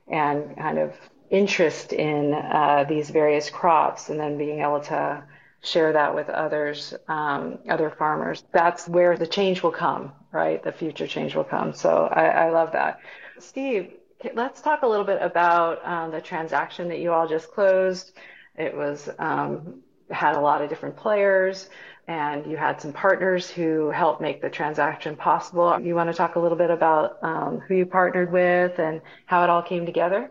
and 0.08 0.56
kind 0.56 0.78
of 0.78 0.94
interest 1.30 1.92
in 1.92 2.34
uh, 2.34 2.84
these 2.88 3.10
various 3.10 3.50
crops 3.50 4.08
and 4.08 4.18
then 4.18 4.38
being 4.38 4.60
able 4.60 4.80
to 4.80 5.22
share 5.62 5.92
that 5.92 6.14
with 6.14 6.28
others, 6.28 6.94
um, 7.08 7.58
other 7.68 7.90
farmers. 7.90 8.44
That's 8.52 8.88
where 8.88 9.16
the 9.16 9.26
change 9.26 9.62
will 9.62 9.72
come, 9.72 10.12
right? 10.32 10.62
The 10.62 10.72
future 10.72 11.06
change 11.06 11.34
will 11.34 11.44
come. 11.44 11.72
So 11.72 12.08
I, 12.12 12.26
I 12.26 12.50
love 12.50 12.72
that. 12.72 13.00
Steve, 13.38 13.92
let's 14.34 14.60
talk 14.60 14.82
a 14.82 14.86
little 14.86 15.04
bit 15.04 15.20
about 15.20 15.84
um, 15.84 16.10
the 16.12 16.20
transaction 16.20 16.88
that 16.88 17.00
you 17.00 17.12
all 17.12 17.26
just 17.26 17.50
closed. 17.50 18.12
It 18.56 18.76
was 18.76 19.08
um, 19.18 19.82
had 20.10 20.36
a 20.36 20.40
lot 20.40 20.62
of 20.62 20.68
different 20.68 20.96
players 20.96 21.68
and 22.08 22.48
you 22.48 22.56
had 22.56 22.80
some 22.80 22.92
partners 22.92 23.50
who 23.50 23.90
helped 23.90 24.20
make 24.20 24.40
the 24.40 24.48
transaction 24.48 25.16
possible. 25.16 25.78
You 25.80 25.94
want 25.94 26.08
to 26.08 26.14
talk 26.14 26.36
a 26.36 26.40
little 26.40 26.58
bit 26.58 26.70
about 26.70 27.18
um, 27.22 27.58
who 27.60 27.74
you 27.74 27.86
partnered 27.86 28.30
with 28.30 28.78
and 28.78 29.00
how 29.26 29.42
it 29.42 29.50
all 29.50 29.62
came 29.62 29.86
together? 29.86 30.30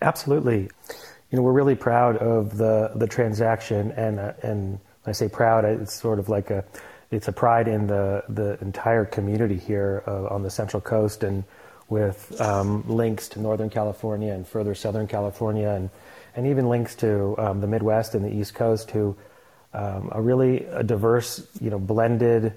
Absolutely. 0.00 0.70
You 1.30 1.36
know, 1.36 1.42
we're 1.42 1.52
really 1.52 1.74
proud 1.74 2.16
of 2.18 2.56
the 2.56 2.92
the 2.94 3.06
transaction, 3.06 3.90
and 3.92 4.18
uh, 4.18 4.32
and 4.42 4.78
I 5.06 5.12
say 5.12 5.28
proud, 5.28 5.64
it's 5.64 5.92
sort 5.92 6.18
of 6.18 6.28
like 6.28 6.50
a 6.50 6.64
it's 7.10 7.28
a 7.28 7.32
pride 7.32 7.68
in 7.68 7.86
the 7.86 8.24
the 8.28 8.58
entire 8.60 9.04
community 9.04 9.56
here 9.56 10.04
uh, 10.06 10.26
on 10.26 10.42
the 10.42 10.50
Central 10.50 10.80
Coast, 10.80 11.24
and 11.24 11.44
with 11.88 12.40
um, 12.40 12.84
links 12.88 13.28
to 13.30 13.40
Northern 13.40 13.68
California 13.68 14.32
and 14.32 14.46
further 14.46 14.74
Southern 14.74 15.06
California, 15.06 15.68
and 15.68 15.90
and 16.36 16.46
even 16.46 16.68
links 16.68 16.94
to 16.94 17.34
um, 17.38 17.60
the 17.60 17.66
Midwest 17.66 18.14
and 18.14 18.24
the 18.24 18.32
East 18.32 18.54
Coast, 18.54 18.90
who 18.92 19.16
um, 19.72 20.10
a 20.12 20.20
really 20.20 20.64
a 20.64 20.82
diverse, 20.82 21.46
you 21.60 21.70
know, 21.70 21.78
blended 21.78 22.54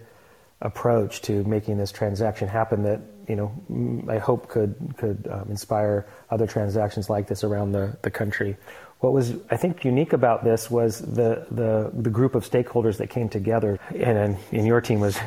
approach 0.61 1.21
to 1.23 1.43
making 1.43 1.77
this 1.77 1.91
transaction 1.91 2.47
happen 2.47 2.83
that 2.83 3.01
you 3.27 3.35
know 3.35 4.05
I 4.07 4.19
hope 4.19 4.47
could 4.47 4.93
could 4.97 5.27
um, 5.29 5.47
inspire 5.49 6.07
other 6.29 6.47
transactions 6.47 7.09
like 7.09 7.27
this 7.27 7.43
around 7.43 7.71
the, 7.71 7.97
the 8.01 8.11
country. 8.11 8.57
What 8.99 9.13
was 9.13 9.33
I 9.49 9.57
think 9.57 9.83
unique 9.83 10.13
about 10.13 10.43
this 10.43 10.69
was 10.69 10.99
the 10.99 11.47
the, 11.49 11.91
the 11.93 12.09
group 12.11 12.35
of 12.35 12.47
stakeholders 12.47 12.97
that 12.97 13.07
came 13.07 13.29
together, 13.29 13.79
and, 13.89 14.37
and 14.51 14.67
your 14.67 14.79
team 14.79 14.99
was 14.99 15.17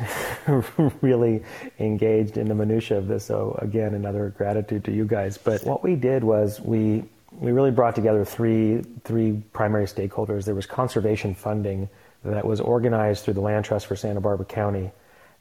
really 1.01 1.43
engaged 1.77 2.37
in 2.37 2.47
the 2.47 2.55
minutia 2.55 2.97
of 2.97 3.07
this. 3.07 3.25
So 3.25 3.59
again, 3.61 3.93
another 3.93 4.33
gratitude 4.37 4.85
to 4.85 4.93
you 4.93 5.05
guys. 5.05 5.37
But 5.37 5.65
what 5.65 5.83
we 5.83 5.95
did 5.95 6.23
was 6.23 6.61
we 6.61 7.03
we 7.39 7.51
really 7.51 7.71
brought 7.71 7.95
together 7.95 8.23
three 8.23 8.81
three 9.03 9.41
primary 9.53 9.85
stakeholders. 9.85 10.45
There 10.45 10.55
was 10.55 10.65
conservation 10.65 11.35
funding 11.35 11.89
that 12.23 12.45
was 12.45 12.59
organized 12.59 13.23
through 13.23 13.35
the 13.35 13.41
Land 13.41 13.65
Trust 13.65 13.87
for 13.87 13.95
Santa 13.95 14.21
Barbara 14.21 14.45
County, 14.45 14.91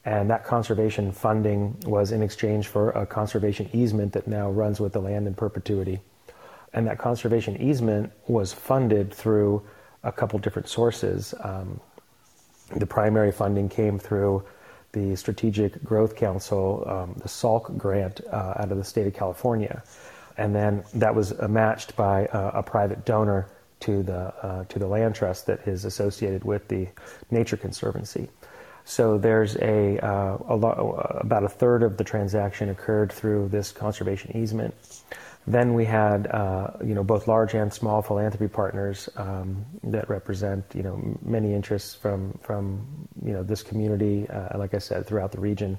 and 0.04 0.28
that 0.30 0.44
conservation 0.44 1.12
funding 1.12 1.76
was 1.86 2.12
in 2.12 2.22
exchange 2.22 2.68
for 2.68 2.90
a 2.90 3.06
conservation 3.06 3.68
easement 3.72 4.12
that 4.12 4.26
now 4.26 4.50
runs 4.50 4.80
with 4.80 4.92
the 4.92 5.00
land 5.00 5.26
in 5.26 5.34
perpetuity. 5.34 6.00
And 6.72 6.86
that 6.88 6.98
conservation 6.98 7.60
easement 7.60 8.12
was 8.26 8.52
funded 8.52 9.14
through 9.14 9.62
a 10.02 10.10
couple 10.10 10.38
different 10.40 10.68
sources. 10.68 11.32
Um, 11.40 11.80
the 12.76 12.86
primary 12.86 13.30
funding 13.30 13.68
came 13.68 13.98
through 13.98 14.44
the 14.92 15.14
Strategic 15.16 15.82
Growth 15.84 16.16
Council, 16.16 16.84
um, 16.86 17.14
the 17.22 17.28
SALC 17.28 17.76
grant 17.78 18.20
uh, 18.30 18.54
out 18.56 18.72
of 18.72 18.78
the 18.78 18.84
state 18.84 19.06
of 19.06 19.14
California 19.14 19.82
and 20.36 20.54
then 20.54 20.84
that 20.94 21.14
was 21.14 21.38
matched 21.48 21.96
by 21.96 22.28
a, 22.32 22.58
a 22.58 22.62
private 22.62 23.04
donor 23.04 23.48
to 23.80 24.02
the 24.02 24.34
uh, 24.42 24.64
to 24.64 24.78
the 24.78 24.86
land 24.86 25.14
trust 25.14 25.46
that 25.46 25.66
is 25.68 25.84
associated 25.84 26.44
with 26.44 26.68
the 26.68 26.88
Nature 27.30 27.56
Conservancy. 27.56 28.28
So 28.84 29.16
there's 29.16 29.56
a, 29.56 29.98
uh, 29.98 30.36
a 30.46 30.54
about 30.56 31.44
a 31.44 31.48
third 31.48 31.82
of 31.82 31.96
the 31.96 32.04
transaction 32.04 32.68
occurred 32.68 33.12
through 33.12 33.48
this 33.48 33.72
conservation 33.72 34.36
easement. 34.36 34.74
Then 35.46 35.74
we 35.74 35.84
had 35.84 36.26
uh, 36.26 36.72
you 36.84 36.94
know 36.94 37.04
both 37.04 37.28
large 37.28 37.54
and 37.54 37.72
small 37.72 38.02
philanthropy 38.02 38.48
partners 38.48 39.08
um, 39.16 39.64
that 39.84 40.08
represent 40.08 40.64
you 40.74 40.82
know 40.82 41.18
many 41.22 41.54
interests 41.54 41.94
from 41.94 42.38
from 42.42 42.86
you 43.24 43.32
know 43.32 43.42
this 43.42 43.62
community, 43.62 44.28
uh, 44.28 44.58
like 44.58 44.74
I 44.74 44.78
said, 44.78 45.06
throughout 45.06 45.32
the 45.32 45.40
region 45.40 45.78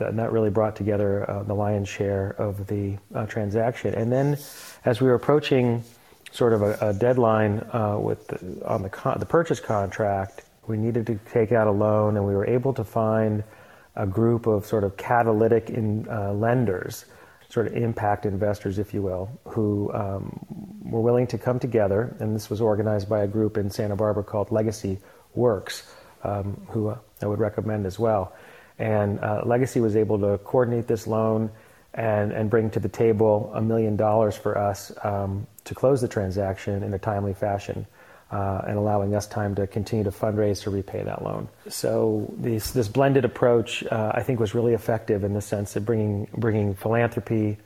and 0.00 0.18
that 0.18 0.32
really 0.32 0.50
brought 0.50 0.76
together 0.76 1.28
uh, 1.30 1.42
the 1.42 1.54
lion's 1.54 1.88
share 1.88 2.34
of 2.38 2.66
the 2.66 2.96
uh, 3.14 3.26
transaction. 3.26 3.94
And 3.94 4.10
then, 4.10 4.38
as 4.84 5.00
we 5.00 5.08
were 5.08 5.14
approaching 5.14 5.82
sort 6.32 6.52
of 6.52 6.62
a, 6.62 6.78
a 6.80 6.92
deadline 6.92 7.60
uh, 7.72 7.96
with 7.98 8.26
the, 8.26 8.66
on 8.66 8.82
the 8.82 8.88
con- 8.88 9.18
the 9.18 9.26
purchase 9.26 9.60
contract, 9.60 10.42
we 10.66 10.76
needed 10.76 11.06
to 11.06 11.18
take 11.32 11.52
out 11.52 11.66
a 11.66 11.70
loan, 11.70 12.16
and 12.16 12.26
we 12.26 12.34
were 12.34 12.46
able 12.46 12.72
to 12.74 12.84
find 12.84 13.44
a 13.96 14.06
group 14.06 14.46
of 14.46 14.66
sort 14.66 14.82
of 14.82 14.96
catalytic 14.96 15.70
in, 15.70 16.08
uh, 16.08 16.32
lenders, 16.32 17.04
sort 17.48 17.66
of 17.66 17.74
impact 17.74 18.26
investors, 18.26 18.78
if 18.78 18.92
you 18.92 19.02
will, 19.02 19.30
who 19.44 19.92
um, 19.92 20.44
were 20.82 21.00
willing 21.00 21.26
to 21.28 21.38
come 21.38 21.60
together. 21.60 22.16
And 22.18 22.34
this 22.34 22.50
was 22.50 22.60
organized 22.60 23.08
by 23.08 23.22
a 23.22 23.28
group 23.28 23.56
in 23.56 23.70
Santa 23.70 23.94
Barbara 23.94 24.24
called 24.24 24.50
Legacy 24.50 24.98
Works, 25.34 25.88
um, 26.24 26.66
who 26.68 26.96
I 27.22 27.26
would 27.26 27.38
recommend 27.38 27.86
as 27.86 27.98
well. 27.98 28.32
And 28.78 29.20
uh, 29.20 29.42
Legacy 29.44 29.80
was 29.80 29.96
able 29.96 30.18
to 30.20 30.38
coordinate 30.38 30.86
this 30.86 31.06
loan 31.06 31.50
and, 31.92 32.32
and 32.32 32.50
bring 32.50 32.70
to 32.70 32.80
the 32.80 32.88
table 32.88 33.52
a 33.54 33.60
million 33.60 33.96
dollars 33.96 34.36
for 34.36 34.58
us 34.58 34.92
um, 35.04 35.46
to 35.64 35.74
close 35.74 36.00
the 36.00 36.08
transaction 36.08 36.82
in 36.82 36.92
a 36.92 36.98
timely 36.98 37.34
fashion. 37.34 37.86
uh, 38.34 38.62
and 38.66 38.76
allowing 38.76 39.14
us 39.14 39.26
time 39.26 39.54
to 39.54 39.66
continue 39.66 40.04
to 40.04 40.10
fundraise 40.10 40.62
to 40.62 40.70
repay 40.70 41.02
that 41.02 41.22
loan. 41.22 41.48
So 41.68 42.32
this 42.36 42.72
this 42.72 42.88
blended 42.88 43.24
approach, 43.24 43.84
uh, 43.84 44.12
I 44.14 44.22
think, 44.22 44.40
was 44.40 44.54
really 44.54 44.74
effective 44.74 45.22
in 45.24 45.34
the 45.34 45.40
sense 45.40 45.76
of 45.76 45.84
bringing 45.86 46.28
bringing 46.36 46.74
philanthropy, 46.74 47.58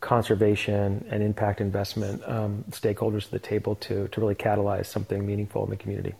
conservation, 0.00 1.06
and 1.10 1.22
impact 1.22 1.60
investment 1.60 2.22
um, 2.28 2.64
stakeholders 2.70 3.24
to 3.24 3.30
the 3.32 3.38
table 3.38 3.74
to 3.76 4.08
to 4.08 4.20
really 4.20 4.36
catalyze 4.36 4.86
something 4.86 5.26
meaningful 5.26 5.64
in 5.64 5.70
the 5.70 5.76
community. 5.76 6.14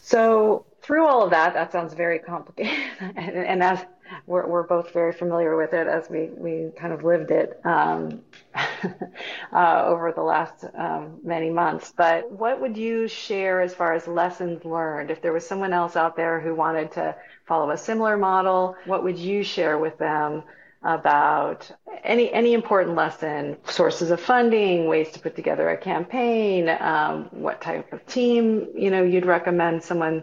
So 0.00 0.64
through 0.86 1.04
all 1.04 1.24
of 1.24 1.30
that, 1.30 1.54
that 1.54 1.72
sounds 1.72 1.94
very 1.94 2.20
complicated, 2.20 2.78
and, 3.00 3.36
and 3.36 3.62
as 3.62 3.84
we're, 4.26 4.46
we're 4.46 4.62
both 4.62 4.92
very 4.92 5.12
familiar 5.12 5.56
with 5.56 5.72
it 5.72 5.88
as 5.88 6.08
we, 6.08 6.26
we 6.36 6.70
kind 6.76 6.92
of 6.92 7.02
lived 7.02 7.32
it 7.32 7.60
um, 7.64 8.22
uh, 9.52 9.82
over 9.84 10.12
the 10.12 10.22
last 10.22 10.64
um, 10.76 11.18
many 11.24 11.50
months. 11.50 11.92
But 11.96 12.30
what 12.30 12.60
would 12.60 12.76
you 12.76 13.08
share 13.08 13.60
as 13.60 13.74
far 13.74 13.94
as 13.94 14.06
lessons 14.06 14.64
learned? 14.64 15.10
If 15.10 15.22
there 15.22 15.32
was 15.32 15.44
someone 15.44 15.72
else 15.72 15.96
out 15.96 16.16
there 16.16 16.38
who 16.38 16.54
wanted 16.54 16.92
to 16.92 17.16
follow 17.46 17.70
a 17.72 17.78
similar 17.78 18.16
model, 18.16 18.76
what 18.84 19.02
would 19.02 19.18
you 19.18 19.42
share 19.42 19.78
with 19.78 19.98
them 19.98 20.44
about 20.84 21.68
any 22.04 22.32
any 22.32 22.52
important 22.52 22.94
lesson, 22.94 23.56
sources 23.64 24.12
of 24.12 24.20
funding, 24.20 24.86
ways 24.86 25.10
to 25.10 25.18
put 25.18 25.34
together 25.34 25.68
a 25.70 25.76
campaign, 25.76 26.68
um, 26.68 27.24
what 27.32 27.60
type 27.60 27.92
of 27.92 28.06
team 28.06 28.68
you 28.76 28.90
know 28.90 29.02
you'd 29.02 29.26
recommend 29.26 29.82
someone 29.82 30.22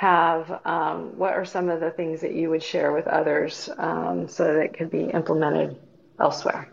have, 0.00 0.62
um, 0.64 1.18
what 1.18 1.34
are 1.34 1.44
some 1.44 1.68
of 1.68 1.80
the 1.80 1.90
things 1.90 2.22
that 2.22 2.32
you 2.32 2.48
would 2.48 2.62
share 2.62 2.90
with 2.90 3.06
others 3.06 3.68
um, 3.76 4.28
so 4.28 4.44
that 4.44 4.56
it 4.58 4.72
could 4.72 4.90
be 4.90 5.04
implemented 5.04 5.76
elsewhere? 6.18 6.72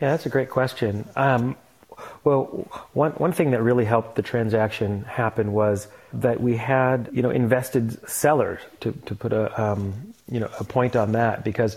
Yeah, 0.00 0.12
that's 0.12 0.24
a 0.24 0.30
great 0.30 0.48
question. 0.48 1.06
Um, 1.14 1.54
well, 2.24 2.46
one 2.94 3.12
one 3.12 3.32
thing 3.32 3.50
that 3.50 3.62
really 3.62 3.84
helped 3.84 4.16
the 4.16 4.22
transaction 4.22 5.02
happen 5.02 5.52
was 5.52 5.86
that 6.14 6.40
we 6.40 6.56
had 6.56 7.10
you 7.12 7.20
know 7.20 7.28
invested 7.28 8.08
sellers 8.08 8.60
to 8.80 8.92
to 9.04 9.14
put 9.14 9.34
a 9.34 9.62
um, 9.62 10.14
you 10.30 10.40
know 10.40 10.48
a 10.58 10.64
point 10.64 10.96
on 10.96 11.12
that 11.12 11.44
because 11.44 11.76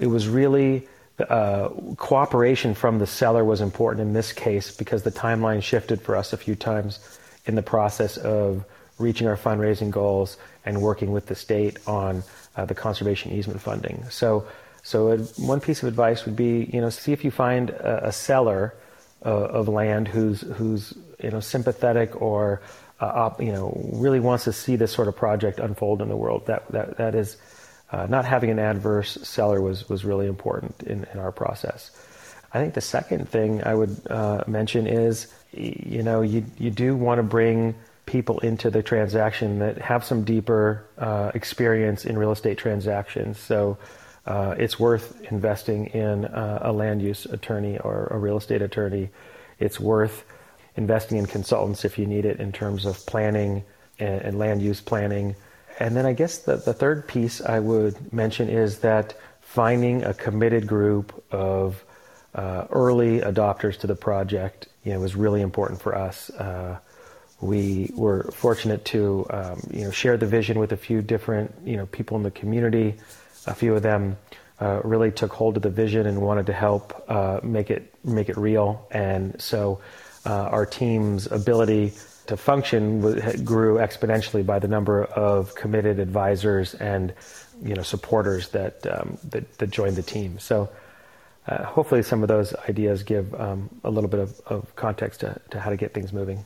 it 0.00 0.06
was 0.06 0.26
really 0.28 0.88
uh, 1.28 1.68
cooperation 1.98 2.74
from 2.74 2.98
the 2.98 3.06
seller 3.06 3.44
was 3.44 3.60
important 3.60 4.00
in 4.00 4.14
this 4.14 4.32
case 4.32 4.74
because 4.74 5.02
the 5.02 5.12
timeline 5.12 5.62
shifted 5.62 6.00
for 6.00 6.16
us 6.16 6.32
a 6.32 6.38
few 6.38 6.56
times 6.56 6.98
in 7.44 7.54
the 7.54 7.62
process 7.62 8.16
of 8.16 8.64
reaching 8.98 9.26
our 9.26 9.36
fundraising 9.36 9.90
goals 9.90 10.36
and 10.64 10.80
working 10.80 11.12
with 11.12 11.26
the 11.26 11.34
state 11.34 11.78
on 11.86 12.22
uh, 12.56 12.64
the 12.64 12.74
conservation 12.74 13.32
easement 13.32 13.60
funding. 13.60 14.04
So, 14.10 14.46
so 14.82 15.16
one 15.38 15.60
piece 15.60 15.82
of 15.82 15.88
advice 15.88 16.24
would 16.24 16.36
be, 16.36 16.68
you 16.72 16.80
know, 16.80 16.90
see 16.90 17.12
if 17.12 17.24
you 17.24 17.30
find 17.30 17.70
a, 17.70 18.08
a 18.08 18.12
seller 18.12 18.74
uh, 19.24 19.28
of 19.28 19.68
land 19.68 20.08
who's 20.08 20.40
who's 20.40 20.94
you 21.22 21.30
know 21.30 21.40
sympathetic 21.40 22.20
or 22.20 22.60
uh, 23.00 23.06
op, 23.06 23.40
you 23.42 23.52
know 23.52 23.72
really 23.92 24.20
wants 24.20 24.44
to 24.44 24.52
see 24.52 24.76
this 24.76 24.92
sort 24.92 25.08
of 25.08 25.16
project 25.16 25.58
unfold 25.58 26.02
in 26.02 26.08
the 26.08 26.16
world. 26.16 26.46
That 26.46 26.66
that 26.72 26.96
that 26.96 27.14
is 27.14 27.36
uh, 27.92 28.06
not 28.06 28.24
having 28.24 28.50
an 28.50 28.58
adverse 28.58 29.18
seller 29.22 29.60
was 29.60 29.88
was 29.88 30.04
really 30.04 30.26
important 30.26 30.82
in, 30.82 31.06
in 31.12 31.18
our 31.18 31.32
process. 31.32 31.90
I 32.52 32.60
think 32.60 32.74
the 32.74 32.80
second 32.80 33.28
thing 33.28 33.62
I 33.64 33.74
would 33.74 33.96
uh, 34.10 34.44
mention 34.46 34.86
is, 34.86 35.32
you 35.52 36.02
know, 36.02 36.20
you 36.20 36.44
you 36.58 36.70
do 36.70 36.96
want 36.96 37.18
to 37.18 37.22
bring 37.22 37.74
people 38.06 38.38
into 38.40 38.70
the 38.70 38.82
transaction 38.82 39.58
that 39.60 39.78
have 39.78 40.04
some 40.04 40.24
deeper 40.24 40.84
uh, 40.98 41.30
experience 41.34 42.04
in 42.04 42.18
real 42.18 42.32
estate 42.32 42.58
transactions. 42.58 43.38
So 43.38 43.78
uh, 44.26 44.54
it's 44.58 44.78
worth 44.78 45.20
investing 45.30 45.86
in 45.86 46.24
uh, 46.26 46.58
a 46.62 46.72
land 46.72 47.02
use 47.02 47.26
attorney 47.26 47.78
or 47.78 48.08
a 48.10 48.18
real 48.18 48.36
estate 48.36 48.62
attorney. 48.62 49.10
It's 49.58 49.78
worth 49.78 50.24
investing 50.76 51.18
in 51.18 51.26
consultants 51.26 51.84
if 51.84 51.98
you 51.98 52.06
need 52.06 52.24
it 52.24 52.40
in 52.40 52.52
terms 52.52 52.86
of 52.86 53.04
planning 53.06 53.64
and, 53.98 54.22
and 54.22 54.38
land 54.38 54.62
use 54.62 54.80
planning. 54.80 55.36
And 55.78 55.96
then 55.96 56.06
I 56.06 56.12
guess 56.12 56.38
the, 56.38 56.56
the 56.56 56.72
third 56.72 57.08
piece 57.08 57.40
I 57.40 57.58
would 57.58 58.12
mention 58.12 58.48
is 58.48 58.78
that 58.80 59.14
finding 59.40 60.04
a 60.04 60.14
committed 60.14 60.66
group 60.66 61.24
of 61.30 61.84
uh, 62.34 62.66
early 62.70 63.20
adopters 63.20 63.78
to 63.80 63.86
the 63.86 63.94
project 63.94 64.68
you 64.84 64.92
know, 64.92 65.00
was 65.00 65.14
really 65.14 65.42
important 65.42 65.80
for 65.80 65.94
us. 65.94 66.30
We 67.42 67.90
were 67.94 68.30
fortunate 68.30 68.84
to 68.86 69.26
um, 69.30 69.60
you 69.72 69.84
know 69.84 69.90
share 69.90 70.16
the 70.16 70.26
vision 70.26 70.60
with 70.60 70.70
a 70.70 70.76
few 70.76 71.02
different 71.02 71.52
you 71.64 71.76
know 71.76 71.86
people 71.86 72.16
in 72.16 72.22
the 72.22 72.30
community. 72.30 72.94
A 73.46 73.54
few 73.54 73.74
of 73.74 73.82
them 73.82 74.16
uh, 74.60 74.80
really 74.84 75.10
took 75.10 75.32
hold 75.32 75.56
of 75.56 75.64
the 75.64 75.70
vision 75.70 76.06
and 76.06 76.22
wanted 76.22 76.46
to 76.46 76.52
help 76.52 77.04
uh, 77.08 77.40
make 77.42 77.68
it 77.68 77.92
make 78.04 78.28
it 78.28 78.36
real. 78.36 78.86
And 78.92 79.40
so 79.42 79.80
uh, 80.24 80.30
our 80.30 80.64
team's 80.64 81.26
ability 81.26 81.94
to 82.28 82.36
function 82.36 83.00
grew 83.44 83.78
exponentially 83.78 84.46
by 84.46 84.60
the 84.60 84.68
number 84.68 85.04
of 85.04 85.56
committed 85.56 85.98
advisors 85.98 86.74
and 86.74 87.12
you 87.60 87.74
know 87.74 87.82
supporters 87.82 88.50
that 88.50 88.86
um, 88.86 89.18
that, 89.30 89.58
that, 89.58 89.70
joined 89.70 89.96
the 89.96 90.02
team. 90.02 90.38
So. 90.38 90.70
Uh, 91.44 91.64
hopefully, 91.64 92.04
some 92.04 92.22
of 92.22 92.28
those 92.28 92.54
ideas 92.68 93.02
give 93.02 93.34
um, 93.34 93.68
a 93.82 93.90
little 93.90 94.08
bit 94.08 94.20
of, 94.20 94.40
of 94.46 94.76
context 94.76 95.18
to, 95.18 95.40
to 95.50 95.58
how 95.58 95.70
to 95.70 95.76
get 95.76 95.92
things 95.92 96.12
moving. 96.12 96.44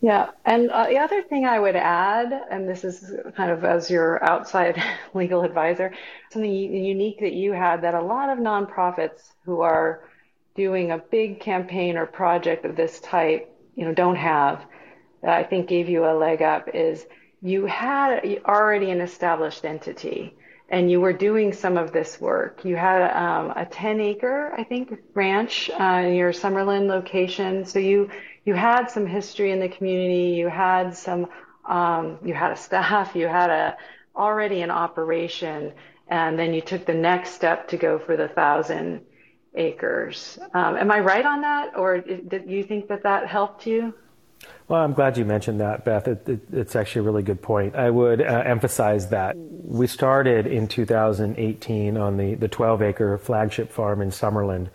Yeah, 0.00 0.30
and 0.44 0.70
uh, 0.70 0.86
the 0.86 0.98
other 0.98 1.22
thing 1.22 1.44
I 1.44 1.58
would 1.58 1.74
add, 1.74 2.32
and 2.50 2.68
this 2.68 2.84
is 2.84 3.12
kind 3.36 3.50
of 3.50 3.64
as 3.64 3.90
your 3.90 4.22
outside 4.22 4.80
legal 5.14 5.42
advisor, 5.42 5.92
something 6.30 6.52
unique 6.52 7.18
that 7.20 7.32
you 7.32 7.52
had 7.52 7.82
that 7.82 7.94
a 7.94 8.02
lot 8.02 8.30
of 8.30 8.38
nonprofits 8.38 9.32
who 9.44 9.60
are 9.60 10.04
doing 10.54 10.92
a 10.92 10.98
big 10.98 11.40
campaign 11.40 11.96
or 11.96 12.06
project 12.06 12.64
of 12.64 12.76
this 12.76 13.00
type, 13.00 13.52
you 13.74 13.84
know, 13.84 13.94
don't 13.94 14.16
have, 14.16 14.64
that 15.22 15.32
I 15.36 15.42
think 15.42 15.68
gave 15.68 15.88
you 15.88 16.04
a 16.04 16.14
leg 16.14 16.42
up 16.42 16.68
is 16.74 17.04
you 17.42 17.66
had 17.66 18.20
already 18.44 18.90
an 18.90 19.00
established 19.00 19.64
entity 19.64 20.36
and 20.68 20.90
you 20.90 21.00
were 21.00 21.12
doing 21.12 21.52
some 21.52 21.76
of 21.76 21.92
this 21.92 22.20
work. 22.20 22.64
You 22.64 22.76
had 22.76 23.10
um, 23.12 23.52
a 23.56 23.64
10 23.64 24.00
acre, 24.00 24.52
I 24.56 24.64
think, 24.64 24.92
ranch 25.14 25.70
uh, 25.70 26.02
in 26.06 26.14
your 26.14 26.32
Summerland 26.32 26.88
location. 26.88 27.64
So 27.64 27.78
you 27.78 28.10
you 28.48 28.54
had 28.54 28.86
some 28.90 29.06
history 29.06 29.52
in 29.52 29.60
the 29.60 29.68
community, 29.68 30.30
you 30.30 30.48
had 30.48 30.96
some, 30.96 31.28
um, 31.66 32.18
you 32.24 32.32
had 32.32 32.50
a 32.50 32.56
staff, 32.56 33.14
you 33.14 33.26
had 33.26 33.50
a 33.50 33.76
already 34.16 34.62
an 34.62 34.70
operation, 34.70 35.70
and 36.08 36.38
then 36.38 36.54
you 36.54 36.62
took 36.62 36.86
the 36.86 36.94
next 36.94 37.32
step 37.32 37.68
to 37.68 37.76
go 37.76 37.98
for 37.98 38.16
the 38.16 38.26
thousand 38.26 39.02
acres. 39.54 40.38
Um, 40.54 40.78
am 40.78 40.90
I 40.90 41.00
right 41.00 41.26
on 41.26 41.42
that, 41.42 41.76
or 41.76 42.00
did 42.00 42.48
you 42.48 42.64
think 42.64 42.88
that 42.88 43.02
that 43.02 43.26
helped 43.26 43.66
you? 43.66 43.92
Well, 44.66 44.82
I'm 44.82 44.94
glad 44.94 45.18
you 45.18 45.26
mentioned 45.26 45.60
that, 45.60 45.84
Beth. 45.84 46.08
It, 46.08 46.26
it, 46.26 46.40
it's 46.50 46.74
actually 46.74 47.00
a 47.00 47.04
really 47.04 47.22
good 47.22 47.42
point. 47.42 47.76
I 47.76 47.90
would 47.90 48.22
uh, 48.22 48.24
emphasize 48.46 49.10
that 49.10 49.36
we 49.36 49.86
started 49.86 50.46
in 50.46 50.68
2018 50.68 51.98
on 51.98 52.16
the, 52.16 52.34
the 52.34 52.48
12 52.48 52.80
acre 52.80 53.18
flagship 53.18 53.70
farm 53.70 54.00
in 54.00 54.08
Summerland 54.08 54.68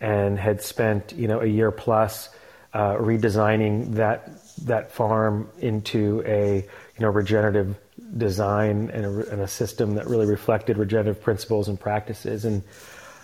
and 0.00 0.38
had 0.38 0.62
spent, 0.62 1.12
you 1.12 1.28
know, 1.28 1.40
a 1.40 1.46
year 1.46 1.70
plus 1.70 2.30
uh, 2.74 2.94
redesigning 2.96 3.94
that 3.94 4.30
that 4.64 4.92
farm 4.92 5.48
into 5.58 6.22
a 6.26 6.56
you 6.56 7.00
know 7.00 7.08
regenerative 7.08 7.76
design 8.16 8.90
and 8.92 9.04
a, 9.04 9.30
and 9.30 9.40
a, 9.40 9.48
system 9.48 9.94
that 9.94 10.06
really 10.06 10.26
reflected 10.26 10.78
regenerative 10.78 11.22
principles 11.22 11.68
and 11.68 11.78
practices. 11.78 12.44
And 12.44 12.62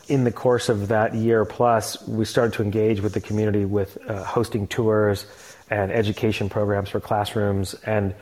in 0.08 0.24
the 0.24 0.32
course 0.32 0.68
of 0.68 0.88
that 0.88 1.14
year 1.14 1.44
plus, 1.44 2.06
we 2.06 2.24
started 2.24 2.52
to 2.54 2.62
engage 2.62 3.00
with 3.00 3.14
the 3.14 3.20
community 3.20 3.64
with 3.64 3.98
uh, 4.08 4.22
hosting 4.24 4.66
tours 4.66 5.26
and 5.70 5.90
education 5.90 6.48
programs 6.48 6.90
for 6.90 7.00
classrooms. 7.00 7.74
And 7.86 8.14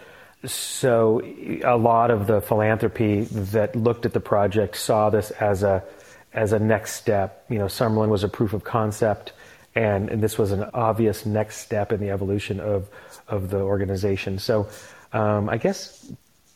so 0.45 1.21
a 1.65 1.77
lot 1.77 2.11
of 2.11 2.27
the 2.27 2.41
philanthropy 2.41 3.23
that 3.23 3.77
looked 3.77 4.07
at 4.07 4.13
the 4.13 4.21
project 4.21 4.77
saw 4.77 5.11
this 5.11 5.31
as 5.33 5.63
a 5.63 5.85
as 6.33 6.53
a 6.53 6.59
next 6.59 6.95
step. 6.95 7.45
You 7.49 7.59
know, 7.59 7.67
Summerland 7.67 8.09
was 8.09 8.25
a 8.25 8.29
proof 8.29 8.53
of 8.53 8.65
concept 8.65 9.33
and, 9.75 10.11
and 10.11 10.23
this 10.23 10.37
was 10.37 10.53
an 10.53 10.65
obvious 10.75 11.25
next 11.25 11.59
step 11.59 11.93
in 11.93 12.01
the 12.01 12.11
evolution 12.11 12.61
of 12.61 12.89
of 13.29 13.51
the 13.51 13.61
organization. 13.61 14.39
So, 14.39 14.69
um, 15.13 15.49
I 15.49 15.57
guess 15.57 16.13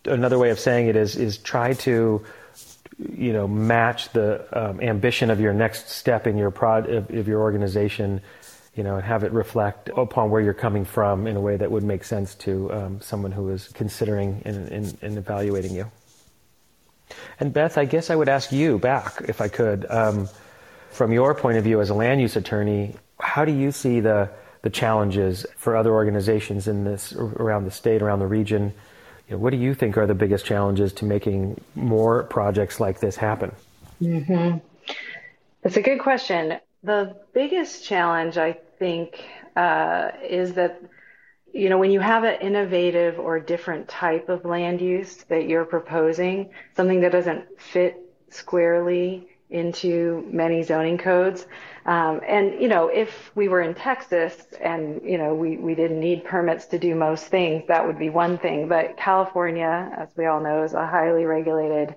another 0.07 0.39
way 0.39 0.51
of 0.51 0.59
saying 0.59 0.89
it 0.89 0.97
is 0.97 1.17
is 1.17 1.39
try 1.39 1.73
to 1.75 2.25
you 2.99 3.33
know 3.33 3.47
match 3.47 4.11
the 4.13 4.47
um, 4.53 4.81
ambition 4.81 5.31
of 5.31 5.41
your 5.41 5.53
next 5.53 5.91
step 5.91 6.27
in 6.27 6.37
your 6.37 6.51
prod 6.51 6.89
of, 6.89 7.11
of, 7.11 7.29
your 7.29 7.41
organization 7.41 8.21
you 8.75 8.83
know 8.83 8.97
and 8.97 9.05
have 9.05 9.23
it 9.23 9.33
reflect 9.33 9.91
upon 9.97 10.31
where 10.31 10.41
you're 10.41 10.55
coming 10.55 10.85
from 10.85 11.27
in 11.27 11.37
a 11.37 11.41
way 11.41 11.57
that 11.57 11.71
would 11.71 11.83
make 11.83 12.05
sense 12.05 12.35
to 12.35 12.73
um, 12.73 13.01
someone 13.01 13.33
who 13.33 13.51
is 13.51 13.69
considering 13.69 14.41
and, 14.45 14.69
and, 14.69 14.99
and, 15.03 15.19
evaluating 15.19 15.75
you 15.75 15.91
and 17.39 17.53
beth 17.53 17.77
i 17.77 17.85
guess 17.85 18.09
i 18.09 18.17
would 18.17 18.29
ask 18.29 18.51
you 18.51 18.79
back 18.79 19.21
if 19.29 19.41
i 19.41 19.49
could 19.49 19.85
um, 19.91 20.29
from 20.91 21.13
your 21.13 21.35
point 21.35 21.59
of 21.59 21.65
view 21.65 21.81
as 21.81 21.91
a 21.91 21.95
land 21.95 22.21
use 22.21 22.37
attorney 22.37 22.95
how 23.19 23.45
do 23.45 23.53
you 23.53 23.73
see 23.73 24.01
the 24.01 24.31
the 24.63 24.71
challenges 24.71 25.47
for 25.57 25.77
other 25.77 25.93
organizations 25.93 26.67
in 26.67 26.85
this 26.85 27.13
around 27.15 27.65
the 27.65 27.71
state, 27.71 28.03
around 28.03 28.19
the 28.19 28.27
region? 28.27 28.73
You 29.29 29.37
know, 29.37 29.39
what 29.39 29.51
do 29.51 29.57
you 29.57 29.75
think 29.75 29.97
are 29.97 30.07
the 30.07 30.15
biggest 30.15 30.45
challenges 30.45 30.93
to 30.95 31.05
making 31.05 31.61
more 31.75 32.25
projects 32.25 32.81
like 32.81 33.01
this 33.01 33.17
happen? 33.17 33.53
Mm-hmm. 34.01 34.59
That's 35.63 35.77
a 35.77 35.83
good 35.83 36.01
question. 36.01 36.59
The 36.83 37.17
biggest 37.33 37.85
challenge, 37.85 38.39
I 38.39 38.53
think, 38.79 39.25
uh, 39.57 40.11
is 40.23 40.55
that 40.55 40.81
you 41.53 41.71
know, 41.71 41.79
when 41.79 41.91
you 41.91 42.01
have 42.01 42.25
an 42.25 42.39
innovative 42.43 43.19
or 43.19 43.41
different 43.41 43.89
type 43.89 44.29
of 44.29 44.45
land 44.45 44.83
use 44.83 45.25
that 45.29 45.49
you're 45.49 45.65
proposing, 45.65 46.51
something 46.77 47.01
that 47.01 47.13
doesn't 47.13 47.61
fit 47.61 47.97
squarely 48.29 49.29
into 49.51 50.29
many 50.33 50.63
zoning 50.63 50.99
codes. 50.99 51.47
Um, 51.85 52.21
and, 52.27 52.61
you 52.61 52.69
know, 52.69 52.89
if 52.89 53.31
we 53.37 53.47
were 53.49 53.63
in 53.63 53.75
Texas 53.75 54.35
and, 54.61 55.01
you 55.05 55.19
know, 55.19 55.35
we, 55.35 55.57
we 55.57 55.75
didn't 55.75 56.01
need 56.01 56.25
permits 56.25 56.67
to 56.67 56.79
do 56.79 56.95
most 56.97 57.27
things, 57.27 57.63
that 57.69 57.87
would 57.87 57.99
be 57.99 58.11
one 58.11 58.39
thing. 58.39 58.69
But 58.69 58.97
California, 58.97 59.93
as 59.97 60.09
we 60.17 60.27
all 60.27 60.41
know, 60.41 60.65
is 60.65 60.73
a 60.73 60.87
highly 60.87 61.25
regulated 61.25 61.95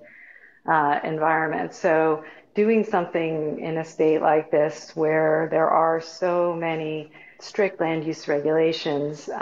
uh, 0.68 1.00
environment. 1.04 1.74
So 1.74 2.24
doing 2.54 2.84
something 2.84 3.60
in 3.60 3.78
a 3.78 3.86
state 3.86 4.22
like 4.22 4.52
this 4.52 4.92
where 4.96 5.48
there 5.50 5.70
are 5.70 6.02
so 6.02 6.54
many 6.54 7.12
strict 7.40 7.80
land 7.80 8.06
use 8.06 8.28
regulations, 8.28 9.28
uh, 9.30 9.34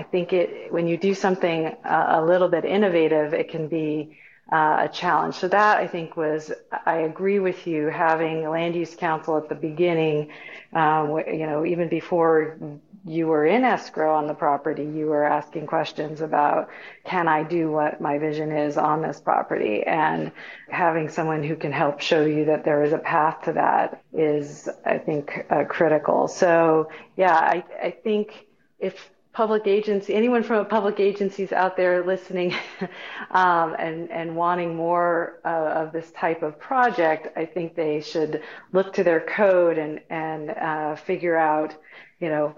I 0.00 0.06
think 0.10 0.32
it, 0.32 0.72
when 0.72 0.86
you 0.86 0.96
do 0.96 1.14
something 1.14 1.74
a, 1.84 2.06
a 2.20 2.24
little 2.24 2.48
bit 2.48 2.64
innovative, 2.64 3.34
it 3.34 3.48
can 3.48 3.66
be 3.66 4.18
uh, 4.52 4.86
a 4.86 4.88
challenge. 4.92 5.34
So 5.34 5.48
that 5.48 5.78
I 5.78 5.86
think 5.86 6.16
was, 6.16 6.52
I 6.84 6.98
agree 6.98 7.40
with 7.40 7.66
you, 7.66 7.86
having 7.86 8.46
a 8.46 8.50
land 8.50 8.74
use 8.74 8.94
counsel 8.94 9.36
at 9.36 9.48
the 9.48 9.54
beginning, 9.54 10.30
um, 10.72 11.18
you 11.26 11.46
know, 11.46 11.64
even 11.64 11.88
before 11.88 12.58
you 13.04 13.28
were 13.28 13.46
in 13.46 13.64
escrow 13.64 14.14
on 14.14 14.26
the 14.26 14.34
property, 14.34 14.84
you 14.84 15.06
were 15.06 15.24
asking 15.24 15.66
questions 15.66 16.20
about, 16.20 16.68
can 17.04 17.28
I 17.28 17.44
do 17.44 17.70
what 17.70 18.00
my 18.00 18.18
vision 18.18 18.50
is 18.50 18.76
on 18.76 19.02
this 19.02 19.20
property? 19.20 19.84
And 19.84 20.32
having 20.68 21.08
someone 21.08 21.42
who 21.44 21.54
can 21.54 21.72
help 21.72 22.00
show 22.00 22.24
you 22.24 22.46
that 22.46 22.64
there 22.64 22.82
is 22.82 22.92
a 22.92 22.98
path 22.98 23.42
to 23.44 23.52
that 23.52 24.02
is, 24.12 24.68
I 24.84 24.98
think, 24.98 25.46
uh, 25.50 25.64
critical. 25.64 26.26
So 26.26 26.90
yeah, 27.16 27.34
I, 27.34 27.64
I 27.82 27.90
think 27.90 28.46
if 28.78 29.08
public 29.36 29.66
agency, 29.66 30.14
anyone 30.14 30.42
from 30.42 30.60
a 30.60 30.64
public 30.64 30.98
agencies 30.98 31.52
out 31.52 31.76
there 31.76 32.02
listening 32.02 32.54
um, 33.30 33.76
and, 33.78 34.10
and 34.10 34.34
wanting 34.34 34.74
more 34.74 35.40
uh, 35.44 35.82
of 35.82 35.92
this 35.92 36.10
type 36.12 36.42
of 36.42 36.58
project, 36.58 37.36
I 37.36 37.44
think 37.44 37.74
they 37.74 38.00
should 38.00 38.42
look 38.72 38.94
to 38.94 39.04
their 39.04 39.20
code 39.20 39.76
and, 39.76 40.00
and 40.08 40.48
uh, 40.52 40.96
figure 40.96 41.36
out, 41.36 41.74
you 42.18 42.30
know, 42.30 42.56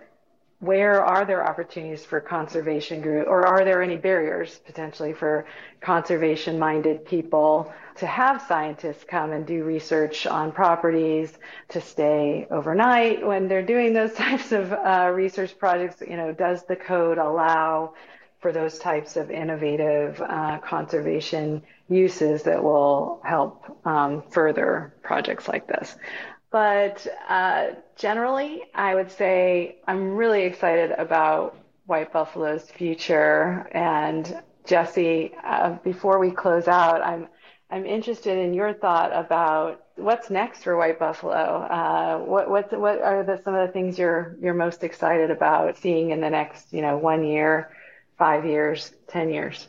where 0.61 1.05
are 1.05 1.25
there 1.25 1.47
opportunities 1.47 2.05
for 2.05 2.21
conservation 2.21 3.01
group 3.01 3.29
or 3.29 3.47
are 3.47 3.65
there 3.65 3.81
any 3.81 3.97
barriers 3.97 4.61
potentially 4.67 5.13
for 5.13 5.47
conservation 5.81 6.59
minded 6.59 7.05
people 7.05 7.73
to 7.95 8.07
have 8.07 8.43
scientists 8.43 9.05
come 9.05 9.31
and 9.33 9.47
do 9.47 9.63
research 9.63 10.27
on 10.27 10.51
properties 10.51 11.33
to 11.69 11.81
stay 11.81 12.47
overnight 12.51 13.25
when 13.25 13.47
they're 13.47 13.63
doing 13.63 13.93
those 13.93 14.13
types 14.15 14.51
of 14.51 14.73
uh, 14.73 15.11
research 15.15 15.57
projects? 15.59 16.01
You 16.01 16.17
know 16.17 16.33
does 16.33 16.65
the 16.65 16.77
code 16.77 17.19
allow 17.19 17.95
for 18.41 18.53
those 18.53 18.79
types 18.79 19.17
of 19.17 19.31
innovative 19.31 20.21
uh, 20.21 20.59
conservation 20.59 21.63
uses 21.89 22.45
that 22.45 22.63
will 22.63 23.21
help 23.25 23.65
um, 23.85 24.23
further 24.31 24.95
projects 25.03 25.49
like 25.49 25.67
this 25.67 25.97
but 26.51 27.07
uh, 27.29 27.69
generally, 27.97 28.63
I 28.75 28.95
would 28.95 29.11
say 29.11 29.77
I'm 29.87 30.15
really 30.15 30.43
excited 30.43 30.93
about 30.93 31.57
White 31.87 32.13
Buffalo's 32.13 32.71
future. 32.71 33.69
And 33.73 34.43
Jesse, 34.67 35.33
uh, 35.45 35.77
before 35.85 36.19
we 36.19 36.31
close 36.31 36.69
out, 36.69 37.03
I'm 37.03 37.29
I'm 37.71 37.85
interested 37.85 38.39
in 38.39 38.55
your 38.55 38.73
thought 38.73 39.13
about 39.13 39.85
what's 39.97 40.31
next 40.31 40.63
for 40.63 40.77
White 40.77 40.99
Buffalo. 40.99 41.33
Uh, 41.35 42.19
what 42.19 42.51
what 42.51 42.79
what 42.79 43.03
are 43.03 43.23
the, 43.25 43.41
some 43.45 43.55
of 43.55 43.67
the 43.67 43.73
things 43.73 43.99
you're 43.99 44.37
you're 44.41 44.55
most 44.55 44.85
excited 44.85 45.31
about 45.31 45.77
seeing 45.77 46.11
in 46.11 46.21
the 46.21 46.31
next 46.31 46.73
you 46.73 46.81
know 46.81 46.97
one 46.97 47.25
year, 47.25 47.71
five 48.17 48.47
years, 48.47 48.93
ten 49.07 49.29
years? 49.29 49.69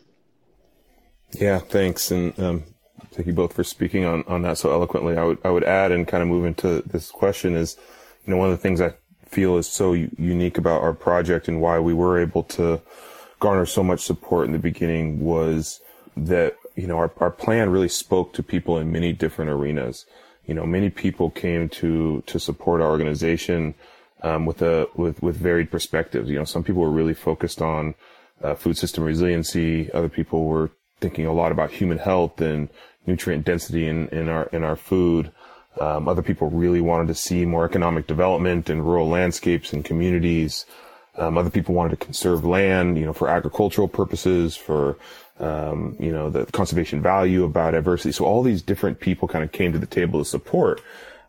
Yeah, 1.32 1.60
thanks. 1.60 2.10
And 2.12 2.39
um, 2.39 2.63
thank 3.12 3.27
you 3.27 3.33
both 3.33 3.53
for 3.53 3.63
speaking 3.63 4.05
on, 4.05 4.23
on 4.27 4.41
that 4.43 4.57
so 4.57 4.71
eloquently. 4.71 5.17
I 5.17 5.23
would, 5.23 5.38
I 5.43 5.49
would 5.49 5.63
add 5.63 5.91
and 5.91 6.07
kind 6.07 6.23
of 6.23 6.29
move 6.29 6.45
into 6.45 6.81
this 6.85 7.12
question 7.12 7.55
is, 7.55 7.77
you 8.25 8.31
know, 8.31 8.38
one 8.38 8.49
of 8.49 8.57
the 8.57 8.62
things 8.62 8.81
I 8.81 8.93
feel 9.25 9.57
is 9.57 9.67
so 9.67 9.93
unique 9.93 10.57
about 10.57 10.81
our 10.81 10.93
project 10.93 11.47
and 11.47 11.62
why 11.62 11.79
we 11.79 11.93
were 11.93 12.19
able 12.19 12.43
to 12.43 12.81
garner 13.39 13.65
so 13.65 13.83
much 13.83 14.01
support 14.01 14.45
in 14.45 14.53
the 14.53 14.59
beginning 14.59 15.19
was 15.19 15.81
that, 16.17 16.55
you 16.75 16.88
know, 16.88 16.97
our, 16.97 17.12
our 17.19 17.31
plan 17.31 17.69
really 17.69 17.89
spoke 17.89 18.33
to 18.33 18.43
people 18.43 18.77
in 18.77 18.91
many 18.91 19.13
different 19.13 19.51
arenas. 19.51 20.05
You 20.45 20.53
know, 20.55 20.65
many 20.65 20.89
people 20.89 21.29
came 21.29 21.69
to, 21.69 22.23
to 22.25 22.39
support 22.39 22.81
our 22.81 22.89
organization, 22.89 23.75
um, 24.23 24.45
with 24.45 24.62
a, 24.62 24.88
with, 24.95 25.21
with 25.21 25.38
varied 25.38 25.71
perspectives. 25.71 26.29
You 26.29 26.39
know, 26.39 26.45
some 26.45 26.63
people 26.63 26.81
were 26.81 26.89
really 26.89 27.13
focused 27.13 27.62
on, 27.62 27.95
uh, 28.41 28.55
food 28.55 28.77
system 28.77 29.03
resiliency. 29.03 29.91
Other 29.91 30.09
people 30.09 30.45
were 30.45 30.71
thinking 30.99 31.25
a 31.25 31.33
lot 31.33 31.51
about 31.51 31.71
human 31.71 31.97
health 31.97 32.41
and 32.41 32.69
nutrient 33.05 33.45
density 33.45 33.88
in, 33.88 34.07
in 34.09 34.29
our 34.29 34.45
in 34.51 34.63
our 34.63 34.75
food. 34.75 35.31
Um, 35.79 36.07
other 36.07 36.21
people 36.21 36.49
really 36.49 36.81
wanted 36.81 37.07
to 37.07 37.15
see 37.15 37.45
more 37.45 37.65
economic 37.65 38.07
development 38.07 38.69
in 38.69 38.81
rural 38.81 39.07
landscapes 39.07 39.71
and 39.71 39.85
communities. 39.85 40.65
Um, 41.17 41.38
other 41.38 41.49
people 41.49 41.75
wanted 41.75 41.99
to 41.99 42.05
conserve 42.05 42.45
land, 42.45 42.97
you 42.97 43.05
know, 43.05 43.13
for 43.13 43.29
agricultural 43.29 43.88
purposes, 43.88 44.55
for 44.55 44.97
um, 45.39 45.95
you 45.99 46.12
know 46.12 46.29
the 46.29 46.45
conservation 46.47 47.01
value 47.01 47.43
of 47.43 47.51
biodiversity. 47.51 48.13
So 48.13 48.25
all 48.25 48.43
these 48.43 48.62
different 48.62 48.99
people 48.99 49.27
kind 49.27 49.43
of 49.43 49.51
came 49.51 49.71
to 49.71 49.79
the 49.79 49.85
table 49.85 50.19
to 50.19 50.25
support, 50.25 50.81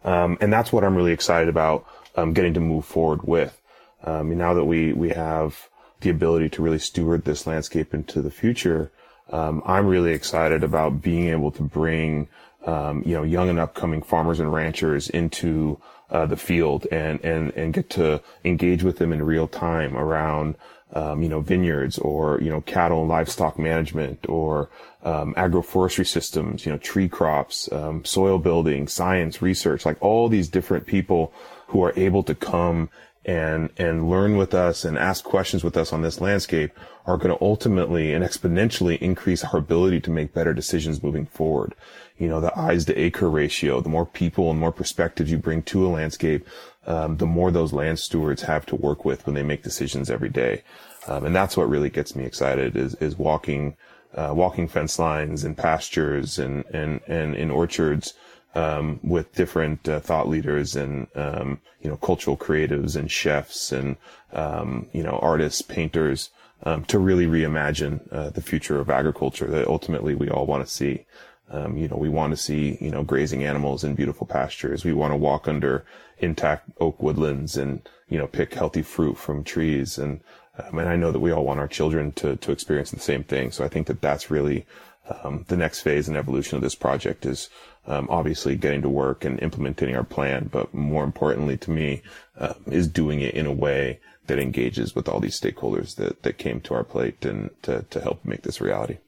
um, 0.04 0.38
and 0.40 0.52
that's 0.52 0.72
what 0.72 0.85
I'm 0.85 0.96
really 0.96 1.12
excited 1.12 1.48
about 1.48 1.87
um, 2.16 2.33
getting 2.33 2.54
to 2.54 2.61
move 2.61 2.85
forward 2.85 3.22
with. 3.22 3.61
Um, 4.04 4.37
now 4.37 4.54
that 4.54 4.64
we 4.64 4.92
we 4.92 5.11
have 5.11 5.68
the 6.00 6.11
ability 6.11 6.48
to 6.50 6.62
really 6.62 6.78
steward 6.78 7.24
this 7.24 7.46
landscape 7.46 7.92
into 7.94 8.22
the 8.22 8.30
future, 8.30 8.90
um, 9.31 9.62
I'm 9.64 9.87
really 9.87 10.12
excited 10.12 10.64
about 10.64 11.03
being 11.03 11.29
able 11.29 11.51
to 11.53 11.62
bring, 11.62 12.29
um, 12.66 13.03
you 13.07 13.14
know, 13.14 13.23
young 13.23 13.49
and 13.49 13.59
upcoming 13.59 14.03
farmers 14.03 14.40
and 14.40 14.53
ranchers 14.53 15.09
into 15.09 15.81
uh, 16.11 16.27
the 16.27 16.37
field 16.37 16.87
and 16.90 17.21
and 17.25 17.53
and 17.53 17.73
get 17.73 17.88
to 17.90 18.21
engage 18.45 18.83
with 18.83 18.99
them 18.99 19.12
in 19.12 19.23
real 19.23 19.47
time 19.47 19.97
around, 19.97 20.57
um, 20.93 21.23
you 21.23 21.29
know, 21.29 21.40
vineyards 21.40 21.99
or 21.99 22.40
you 22.40 22.51
know, 22.51 22.61
cattle 22.62 23.01
and 23.01 23.09
livestock 23.09 23.59
management 23.59 24.29
or 24.29 24.69
um, 25.05 25.33
agroforestry 25.35 26.07
systems, 26.07 26.66
you 26.66 26.73
know, 26.73 26.79
tree 26.79 27.09
crops, 27.09 27.71
um, 27.73 28.05
soil 28.05 28.38
building, 28.38 28.88
science, 28.88 29.40
research, 29.40 29.87
like 29.87 29.97
all 30.03 30.29
these 30.29 30.49
different 30.49 30.87
people 30.87 31.33
who 31.69 31.83
are 31.85 31.93
able 31.97 32.25
to 32.25 32.35
come 32.35 32.90
and 33.24 33.70
and 33.76 34.09
learn 34.09 34.37
with 34.37 34.54
us 34.54 34.85
and 34.85 34.96
ask 34.96 35.24
questions 35.24 35.62
with 35.62 35.76
us 35.76 35.92
on 35.92 36.02
this 36.02 36.20
landscape 36.20 36.72
are 37.06 37.18
going 37.18 37.37
to 37.37 37.44
ultimately 37.44 38.14
and 38.14 38.24
exponentially 38.24 38.98
increase 38.98 39.44
our 39.44 39.59
ability 39.59 40.00
to 40.00 40.11
make 40.11 40.33
better 40.33 40.54
decisions 40.54 41.02
moving 41.02 41.26
forward. 41.26 41.74
You 42.16 42.28
know, 42.28 42.40
the 42.40 42.56
eyes 42.59 42.85
to 42.87 42.98
acre 42.98 43.28
ratio, 43.28 43.80
the 43.80 43.88
more 43.88 44.06
people 44.06 44.50
and 44.50 44.59
more 44.59 44.72
perspectives 44.72 45.30
you 45.30 45.38
bring 45.38 45.62
to 45.64 45.87
a 45.87 45.88
landscape, 45.88 46.46
um, 46.87 47.16
the 47.16 47.26
more 47.26 47.50
those 47.50 47.72
land 47.72 47.98
stewards 47.98 48.42
have 48.42 48.66
to 48.66 48.76
work 48.76 49.04
with 49.04 49.26
when 49.26 49.35
they 49.35 49.42
make 49.42 49.62
decisions 49.62 50.11
every 50.11 50.28
day. 50.28 50.62
Um, 51.09 51.24
and 51.24 51.35
that's 51.35 51.56
what 51.56 51.68
really 51.68 51.90
gets 51.90 52.14
me 52.14 52.24
excited 52.24 52.76
is, 52.76 52.94
is 52.96 53.18
walking, 53.18 53.76
uh, 54.14 54.33
walking 54.35 54.68
fence 54.68 54.98
lines 54.98 55.44
and 55.44 55.56
pastures 55.56 56.38
and, 56.38 56.64
and, 56.72 57.00
and 57.06 57.35
in 57.35 57.50
orchards, 57.50 58.14
um, 58.55 58.99
with 59.03 59.35
different 59.35 59.89
uh, 59.89 60.01
thought 60.01 60.29
leaders 60.29 60.77
and 60.77 61.07
um, 61.15 61.61
you 61.81 61.89
know 61.89 61.97
cultural 61.97 62.37
creatives 62.37 62.97
and 62.97 63.11
chefs 63.11 63.73
and 63.73 63.97
um, 64.33 64.89
you 64.93 65.03
know 65.03 65.19
artists, 65.23 65.63
painters 65.63 66.31
um, 66.65 66.85
to 66.85 66.99
really 66.99 67.27
reimagine 67.27 68.01
uh, 68.13 68.31
the 68.31 68.43
future 68.43 68.81
of 68.81 68.91
agriculture 68.91 69.47
that 69.47 69.69
ultimately 69.69 70.15
we 70.15 70.29
all 70.29 70.47
want 70.47 70.67
to 70.67 70.73
see. 70.73 71.07
Um, 71.53 71.77
you 71.77 71.89
know, 71.89 71.97
we 71.97 72.09
want 72.09 72.33
to 72.33 72.37
see 72.37 72.79
you 72.81 72.91
know 72.91 73.03
grazing 73.03 73.45
animals 73.45 73.83
in 73.85 73.95
beautiful 73.95 74.27
pastures. 74.27 74.85
We 74.85 74.93
want 74.93 75.13
to 75.13 75.17
walk 75.17 75.49
under 75.49 75.85
intact 76.19 76.71
oak 76.81 77.03
woodlands 77.03 77.57
and 77.57 77.89
you 78.09 78.19
know 78.19 78.27
pick 78.27 78.55
healthy 78.55 78.83
fruit 78.83 79.17
from 79.17 79.43
trees 79.43 79.99
and 79.99 80.21
um, 80.59 80.79
and 80.79 80.89
I 80.89 80.97
know 80.97 81.13
that 81.13 81.21
we 81.21 81.31
all 81.31 81.45
want 81.45 81.61
our 81.61 81.69
children 81.69 82.13
to 82.13 82.37
to 82.37 82.53
experience 82.53 82.91
the 82.91 83.01
same 83.01 83.25
thing. 83.25 83.51
So 83.53 83.65
I 83.65 83.69
think 83.69 83.87
that 83.87 84.01
that's 84.01 84.31
really 84.31 84.67
um, 85.11 85.44
the 85.49 85.57
next 85.57 85.81
phase 85.81 86.09
and 86.09 86.16
evolution 86.16 86.57
of 86.57 86.62
this 86.62 86.75
project 86.75 87.27
is 87.27 87.49
um, 87.87 88.07
obviously 88.11 88.57
getting 88.57 88.83
to 88.83 88.88
work 88.88 89.25
and 89.25 89.40
implementing 89.42 89.96
our 89.96 90.05
plan, 90.05 90.49
but 90.51 90.73
more 90.75 91.05
importantly 91.05 91.57
to 91.59 91.70
me, 91.70 92.03
uh, 92.38 92.55
is 92.66 92.88
doing 92.88 93.20
it 93.20 93.35
in 93.35 93.46
a 93.46 93.53
way 93.53 94.01
that 94.27 94.38
engages 94.38 94.94
with 94.94 95.09
all 95.09 95.20
these 95.20 95.38
stakeholders 95.38 95.96
that, 95.96 96.23
that 96.23 96.38
came 96.38 96.61
to 96.61 96.75
our 96.75 96.85
plate 96.85 97.25
and 97.25 97.51
to, 97.62 97.85
to 97.90 98.01
help 98.01 98.25
make 98.25 98.42
this 98.42 98.61
reality. 98.61 98.99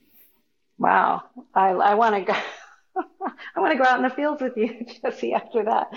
Wow. 0.79 1.23
I, 1.55 1.69
I 1.69 1.95
want 1.95 2.15
to 2.17 2.33
go. 2.33 2.39
I 3.57 3.61
want 3.61 3.73
to 3.73 3.79
go 3.79 3.89
out 3.89 3.99
in 3.99 4.03
the 4.03 4.11
fields 4.11 4.43
with 4.43 4.57
you, 4.57 4.85
Jesse, 5.03 5.33
after 5.33 5.65
that, 5.65 5.89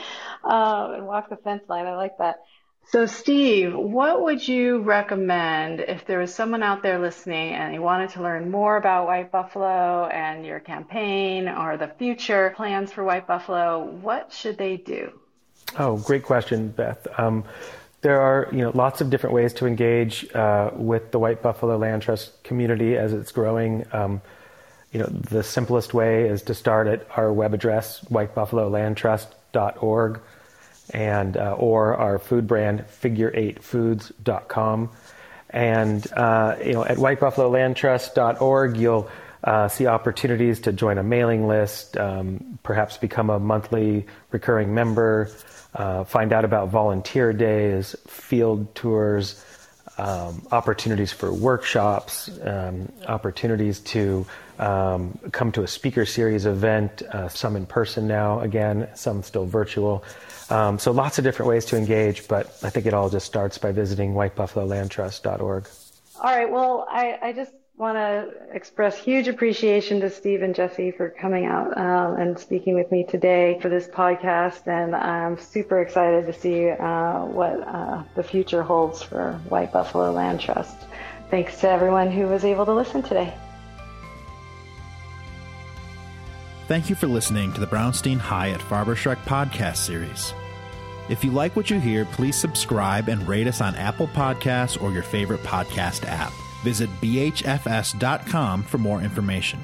um, 0.43 0.93
and 0.93 1.07
walk 1.07 1.29
the 1.29 1.37
fence 1.37 1.63
line. 1.67 1.85
I 1.85 1.95
like 1.95 2.17
that. 2.19 2.41
So, 2.87 3.07
Steve, 3.07 3.75
what 3.75 4.21
would 4.21 4.47
you 4.47 4.79
recommend 4.79 5.79
if 5.79 6.05
there 6.05 6.19
was 6.19 6.33
someone 6.33 6.61
out 6.61 6.83
there 6.83 6.99
listening 6.99 7.53
and 7.53 7.73
they 7.73 7.79
wanted 7.79 8.11
to 8.11 8.21
learn 8.21 8.51
more 8.51 8.77
about 8.77 9.07
White 9.07 9.31
Buffalo 9.31 10.05
and 10.05 10.45
your 10.45 10.59
campaign 10.59 11.49
or 11.49 11.77
the 11.77 11.87
future 11.87 12.53
plans 12.55 12.91
for 12.91 13.03
White 13.03 13.25
Buffalo? 13.25 13.83
What 13.83 14.31
should 14.31 14.57
they 14.57 14.77
do? 14.77 15.11
Oh, 15.77 15.97
great 15.97 16.23
question, 16.23 16.69
Beth. 16.69 17.07
Um, 17.17 17.43
there 18.01 18.21
are 18.21 18.47
you 18.51 18.59
know 18.59 18.71
lots 18.75 19.01
of 19.01 19.09
different 19.09 19.33
ways 19.33 19.53
to 19.53 19.65
engage 19.65 20.31
uh, 20.35 20.69
with 20.75 21.11
the 21.11 21.17
White 21.17 21.41
Buffalo 21.41 21.77
Land 21.77 22.03
Trust 22.03 22.43
community 22.43 22.95
as 22.95 23.13
it's 23.13 23.31
growing. 23.31 23.83
Um, 23.91 24.21
you 24.91 24.99
know, 24.99 25.07
the 25.07 25.41
simplest 25.43 25.95
way 25.95 26.29
is 26.29 26.43
to 26.43 26.53
start 26.53 26.85
at 26.87 27.07
our 27.17 27.33
web 27.33 27.55
address, 27.55 28.01
whitebuffalolandtrust.org, 28.01 30.21
and 30.91 31.37
uh, 31.37 31.55
or 31.57 31.95
our 31.95 32.19
food 32.19 32.47
brand, 32.47 32.85
figure8foods.com. 33.01 34.91
And 35.49 36.13
uh, 36.13 36.55
you 36.63 36.73
know, 36.73 36.83
at 36.85 36.97
whitebuffalolandtrust.org, 36.97 38.77
you'll 38.77 39.09
uh, 39.43 39.67
see 39.67 39.87
opportunities 39.87 40.59
to 40.61 40.73
join 40.73 40.97
a 40.97 41.03
mailing 41.03 41.47
list, 41.47 41.97
um, 41.97 42.59
perhaps 42.63 42.97
become 42.97 43.29
a 43.29 43.39
monthly 43.39 44.05
recurring 44.31 44.73
member, 44.73 45.29
uh, 45.75 46.03
find 46.03 46.33
out 46.33 46.45
about 46.45 46.69
volunteer 46.69 47.31
days, 47.31 47.95
field 48.07 48.73
tours, 48.75 49.43
um, 49.97 50.45
opportunities 50.51 51.11
for 51.11 51.33
workshops, 51.33 52.29
um, 52.43 52.91
opportunities 53.07 53.79
to 53.79 54.25
um, 54.59 55.17
come 55.31 55.51
to 55.53 55.63
a 55.63 55.67
speaker 55.67 56.05
series 56.05 56.45
event, 56.45 57.01
uh, 57.03 57.27
some 57.29 57.55
in 57.55 57.65
person 57.65 58.07
now, 58.07 58.39
again, 58.41 58.87
some 58.95 59.23
still 59.23 59.45
virtual. 59.45 60.03
Um, 60.49 60.79
so 60.79 60.91
lots 60.91 61.17
of 61.17 61.23
different 61.23 61.49
ways 61.49 61.65
to 61.65 61.77
engage, 61.77 62.27
but 62.27 62.47
I 62.61 62.69
think 62.69 62.85
it 62.85 62.93
all 62.93 63.09
just 63.09 63.25
starts 63.25 63.57
by 63.57 63.71
visiting 63.71 64.13
whitebuffalolandtrust.org. 64.13 65.67
All 66.21 66.23
right. 66.23 66.49
Well, 66.49 66.87
I, 66.89 67.17
I 67.21 67.33
just 67.33 67.51
want 67.77 67.97
to 67.97 68.31
express 68.53 68.97
huge 68.97 69.27
appreciation 69.27 69.99
to 69.99 70.09
Steve 70.09 70.41
and 70.41 70.55
Jesse 70.55 70.91
for 70.91 71.09
coming 71.09 71.45
out 71.45 71.77
um, 71.77 72.15
and 72.15 72.39
speaking 72.39 72.73
with 72.73 72.89
me 72.91 73.03
today 73.03 73.59
for 73.61 73.67
this 73.67 73.87
podcast. 73.87 74.67
And 74.67 74.95
I'm 74.95 75.37
super 75.37 75.81
excited 75.81 76.25
to 76.25 76.33
see 76.33 76.69
uh, 76.69 77.25
what 77.25 77.67
uh, 77.67 78.03
the 78.15 78.23
future 78.23 78.63
holds 78.63 79.03
for 79.03 79.33
White 79.49 79.73
Buffalo 79.73 80.11
Land 80.13 80.39
Trust. 80.39 80.77
Thanks 81.29 81.59
to 81.61 81.69
everyone 81.69 82.11
who 82.11 82.27
was 82.27 82.45
able 82.45 82.65
to 82.65 82.73
listen 82.73 83.01
today. 83.01 83.33
Thank 86.67 86.89
you 86.89 86.95
for 86.95 87.07
listening 87.07 87.53
to 87.53 87.59
the 87.59 87.67
Brownstein 87.67 88.17
Hyatt 88.17 88.61
Farber 88.61 88.95
Schreck 88.95 89.17
podcast 89.23 89.77
series. 89.77 90.33
If 91.09 91.23
you 91.23 91.29
like 91.29 91.55
what 91.55 91.69
you 91.69 91.79
hear, 91.79 92.05
please 92.05 92.35
subscribe 92.35 93.09
and 93.09 93.27
rate 93.27 93.47
us 93.47 93.61
on 93.61 93.75
Apple 93.75 94.07
Podcasts 94.07 94.81
or 94.81 94.91
your 94.91 95.03
favorite 95.03 95.43
podcast 95.43 96.05
app. 96.07 96.33
Visit 96.65 96.89
bhfs.com 96.99 98.63
for 98.63 98.77
more 98.79 99.01
information. 99.01 99.63